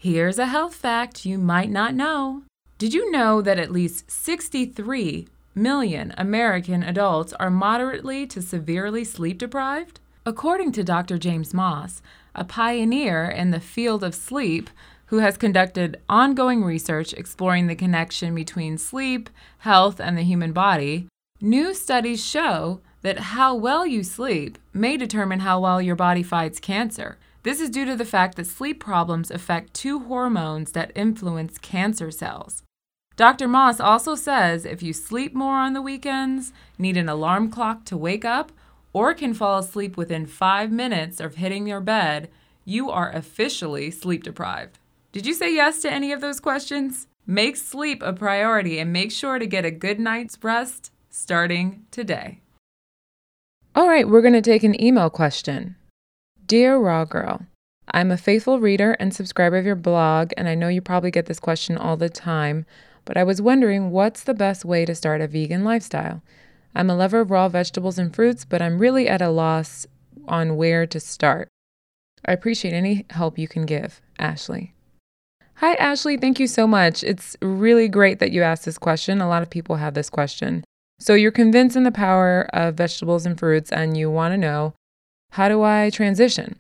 Here's 0.01 0.39
a 0.39 0.47
health 0.47 0.77
fact 0.77 1.27
you 1.27 1.39
might 1.39 1.71
not 1.71 1.93
know. 1.93 2.45
Did 2.79 2.95
you 2.95 3.11
know 3.11 3.43
that 3.43 3.59
at 3.59 3.73
least 3.73 4.09
63 4.09 5.27
million 5.53 6.15
American 6.17 6.85
adults 6.85 7.33
are 7.33 7.51
moderately 7.51 8.25
to 8.29 8.41
severely 8.41 9.03
sleep 9.03 9.39
deprived? 9.39 9.99
According 10.25 10.71
to 10.73 10.85
Dr. 10.85 11.19
James 11.19 11.53
Maas, 11.53 12.03
a 12.37 12.45
pioneer 12.45 13.25
in 13.25 13.51
the 13.51 13.59
field 13.59 14.05
of 14.05 14.15
sleep 14.15 14.71
who 15.07 15.19
has 15.19 15.37
conducted 15.37 16.01
ongoing 16.09 16.63
research 16.63 17.13
exploring 17.15 17.67
the 17.67 17.75
connection 17.75 18.33
between 18.33 18.79
sleep, 18.79 19.29
health, 19.59 20.01
and 20.01 20.17
the 20.17 20.23
human 20.23 20.53
body, 20.53 21.09
new 21.41 21.75
studies 21.75 22.25
show 22.25 22.81
that 23.03 23.19
how 23.19 23.57
well 23.57 23.85
you 23.85 24.05
sleep 24.05 24.57
may 24.73 24.97
determine 24.97 25.41
how 25.41 25.59
well 25.59 25.83
your 25.83 25.97
body 25.97 26.23
fights 26.23 26.61
cancer. 26.61 27.19
This 27.43 27.61
is 27.61 27.71
due 27.71 27.87
to 27.87 27.97
the 27.97 28.05
fact 28.05 28.37
that 28.37 28.47
sleep 28.47 28.79
problems 28.79 29.33
affect 29.33 29.75
two 29.75 29.99
hormones 29.99 30.71
that 30.73 30.93
influence 30.95 31.59
cancer 31.59 32.13
cells. 32.13 32.63
Dr. 33.19 33.49
Maas 33.49 33.81
also 33.81 34.15
says 34.15 34.65
if 34.65 34.81
you 34.81 34.93
sleep 34.93 35.35
more 35.35 35.57
on 35.57 35.73
the 35.73 35.83
weekends, 35.83 36.53
need 36.79 36.97
an 36.97 37.09
alarm 37.09 37.51
clock 37.51 37.85
to 37.87 37.97
wake 37.97 38.25
up, 38.25 38.53
or 38.93 39.13
can 39.13 39.35
fall 39.35 39.59
asleep 39.59 39.97
within 39.97 40.25
five 40.25 40.71
minutes 40.71 41.19
of 41.19 41.35
hitting 41.35 41.67
your 41.67 41.81
bed, 41.81 42.31
you 42.65 42.91
are 42.91 43.11
officially 43.11 43.91
sleep 43.91 44.23
deprived. 44.23 44.79
Did 45.11 45.27
you 45.27 45.35
say 45.35 45.53
yes 45.53 45.83
to 45.83 45.93
any 45.93 46.13
of 46.13 46.21
those 46.21 46.39
questions? 46.39 47.09
Make 47.27 47.57
sleep 47.57 48.05
a 48.05 48.13
priority 48.13 48.79
and 48.79 48.93
make 48.93 49.11
sure 49.11 49.41
to 49.41 49.47
get 49.49 49.65
a 49.65 49.73
good 49.73 49.99
night's 49.99 50.39
rest 50.41 50.93
starting 51.11 51.87
today. 51.91 52.41
All 53.75 53.89
right, 53.89 54.09
we're 54.09 54.23
going 54.23 54.33
to 54.35 54.41
take 54.41 54.63
an 54.63 54.81
email 54.81 55.11
question. 55.11 55.75
Dear 56.47 56.79
Raw 56.79 57.05
Girl, 57.05 57.41
I'm 57.91 58.13
a 58.13 58.17
faithful 58.17 58.61
reader 58.61 58.93
and 59.01 59.13
subscriber 59.13 59.57
of 59.57 59.67
your 59.67 59.75
blog, 59.75 60.31
and 60.37 60.49
I 60.49 60.55
know 60.55 60.69
you 60.69 60.81
probably 60.81 61.11
get 61.11 61.27
this 61.27 61.41
question 61.41 61.77
all 61.77 61.97
the 61.97 62.09
time, 62.09 62.65
but 63.09 63.17
I 63.17 63.25
was 63.25 63.41
wondering 63.41 63.91
what's 63.91 64.23
the 64.23 64.35
best 64.35 64.67
way 64.67 64.85
to 64.85 64.95
start 64.95 65.23
a 65.23 65.27
vegan 65.27 65.65
lifestyle? 65.65 66.21
I'm 66.75 66.91
a 66.91 66.95
lover 66.95 67.21
of 67.21 67.31
raw 67.31 67.49
vegetables 67.49 67.99
and 67.99 68.15
fruits, 68.15 68.45
but 68.45 68.61
I'm 68.61 68.79
really 68.79 69.09
at 69.09 69.23
a 69.23 69.31
loss 69.31 69.87
on 70.29 70.57
where 70.57 70.87
to 70.87 71.01
start. 71.01 71.49
I 72.27 72.33
appreciate 72.33 72.75
any 72.75 73.07
help 73.09 73.39
you 73.39 73.49
can 73.49 73.65
give. 73.65 74.03
Ashley. 74.19 74.75
Hi, 75.55 75.73
Ashley. 75.77 76.19
Thank 76.19 76.39
you 76.39 76.47
so 76.47 76.67
much. 76.67 77.03
It's 77.03 77.35
really 77.41 77.89
great 77.89 78.19
that 78.19 78.31
you 78.31 78.43
asked 78.43 78.67
this 78.67 78.77
question. 78.77 79.23
A 79.23 79.29
lot 79.29 79.43
of 79.43 79.49
people 79.49 79.77
have 79.77 79.95
this 79.95 80.11
question. 80.11 80.63
So, 81.01 81.15
you're 81.15 81.33
convinced 81.33 81.77
in 81.77 81.85
the 81.85 81.91
power 81.91 82.47
of 82.53 82.75
vegetables 82.75 83.25
and 83.25 83.39
fruits, 83.39 83.73
and 83.73 83.97
you 83.97 84.11
want 84.11 84.35
to 84.35 84.39
know 84.39 84.75
how 85.33 85.49
do 85.49 85.63
I 85.63 85.89
transition? 85.89 86.57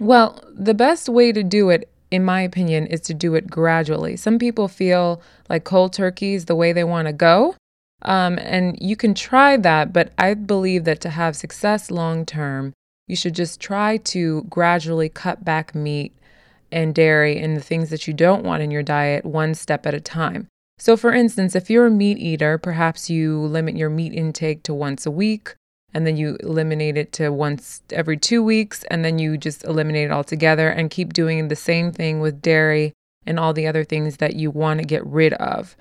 Well, 0.00 0.42
the 0.54 0.74
best 0.74 1.10
way 1.10 1.32
to 1.32 1.42
do 1.42 1.68
it, 1.68 1.90
in 2.10 2.24
my 2.24 2.40
opinion, 2.42 2.86
is 2.86 3.00
to 3.02 3.14
do 3.14 3.34
it 3.34 3.50
gradually. 3.50 4.16
Some 4.16 4.38
people 4.38 4.68
feel 4.68 5.20
like 5.48 5.64
cold 5.64 5.92
turkey 5.92 6.34
is 6.34 6.44
the 6.44 6.56
way 6.56 6.72
they 6.72 6.84
want 6.84 7.06
to 7.08 7.12
go. 7.12 7.54
Um, 8.02 8.38
and 8.38 8.76
you 8.80 8.96
can 8.96 9.14
try 9.14 9.56
that, 9.56 9.92
but 9.92 10.12
I 10.18 10.34
believe 10.34 10.84
that 10.84 11.00
to 11.00 11.10
have 11.10 11.34
success 11.34 11.90
long 11.90 12.26
term, 12.26 12.72
you 13.08 13.16
should 13.16 13.34
just 13.34 13.60
try 13.60 13.96
to 13.98 14.42
gradually 14.44 15.08
cut 15.08 15.44
back 15.44 15.74
meat 15.74 16.12
and 16.70 16.94
dairy 16.94 17.38
and 17.38 17.56
the 17.56 17.60
things 17.60 17.90
that 17.90 18.06
you 18.06 18.14
don't 18.14 18.44
want 18.44 18.62
in 18.62 18.70
your 18.70 18.82
diet 18.82 19.24
one 19.24 19.54
step 19.54 19.86
at 19.86 19.94
a 19.94 20.00
time. 20.00 20.48
So, 20.78 20.96
for 20.96 21.12
instance, 21.12 21.54
if 21.54 21.70
you're 21.70 21.86
a 21.86 21.90
meat 21.90 22.18
eater, 22.18 22.58
perhaps 22.58 23.08
you 23.08 23.40
limit 23.40 23.76
your 23.76 23.88
meat 23.88 24.12
intake 24.12 24.62
to 24.64 24.74
once 24.74 25.06
a 25.06 25.10
week 25.10 25.54
and 25.96 26.06
then 26.06 26.18
you 26.18 26.36
eliminate 26.40 26.98
it 26.98 27.10
to 27.10 27.30
once 27.30 27.80
every 27.88 28.18
two 28.18 28.42
weeks, 28.42 28.84
and 28.90 29.02
then 29.02 29.18
you 29.18 29.38
just 29.38 29.64
eliminate 29.64 30.10
it 30.10 30.12
altogether 30.12 30.68
and 30.68 30.90
keep 30.90 31.14
doing 31.14 31.48
the 31.48 31.56
same 31.56 31.90
thing 31.90 32.20
with 32.20 32.42
dairy 32.42 32.92
and 33.24 33.40
all 33.40 33.54
the 33.54 33.66
other 33.66 33.82
things 33.82 34.18
that 34.18 34.36
you 34.36 34.50
want 34.50 34.78
to 34.78 34.84
get 34.84 35.04
rid 35.06 35.32
of. 35.32 35.74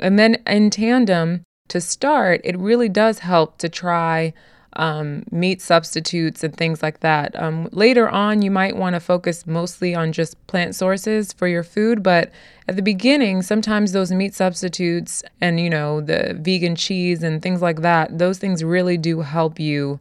And 0.00 0.18
then 0.18 0.42
in 0.46 0.70
tandem, 0.70 1.42
to 1.68 1.82
start, 1.82 2.40
it 2.44 2.56
really 2.56 2.88
does 2.88 3.18
help 3.18 3.58
to 3.58 3.68
try 3.68 4.32
um, 4.74 5.24
meat 5.30 5.60
substitutes 5.62 6.44
and 6.44 6.56
things 6.56 6.82
like 6.82 7.00
that. 7.00 7.40
Um, 7.40 7.68
later 7.72 8.08
on, 8.08 8.42
you 8.42 8.50
might 8.50 8.76
want 8.76 8.94
to 8.94 9.00
focus 9.00 9.46
mostly 9.46 9.94
on 9.94 10.12
just 10.12 10.34
plant 10.46 10.74
sources 10.74 11.32
for 11.32 11.48
your 11.48 11.62
food, 11.62 12.02
but 12.02 12.30
at 12.68 12.76
the 12.76 12.82
beginning, 12.82 13.42
sometimes 13.42 13.92
those 13.92 14.12
meat 14.12 14.34
substitutes 14.34 15.22
and, 15.40 15.58
you 15.58 15.70
know, 15.70 16.00
the 16.00 16.36
vegan 16.40 16.76
cheese 16.76 17.22
and 17.22 17.42
things 17.42 17.62
like 17.62 17.82
that, 17.82 18.18
those 18.18 18.38
things 18.38 18.62
really 18.62 18.98
do 18.98 19.20
help 19.22 19.58
you 19.58 20.00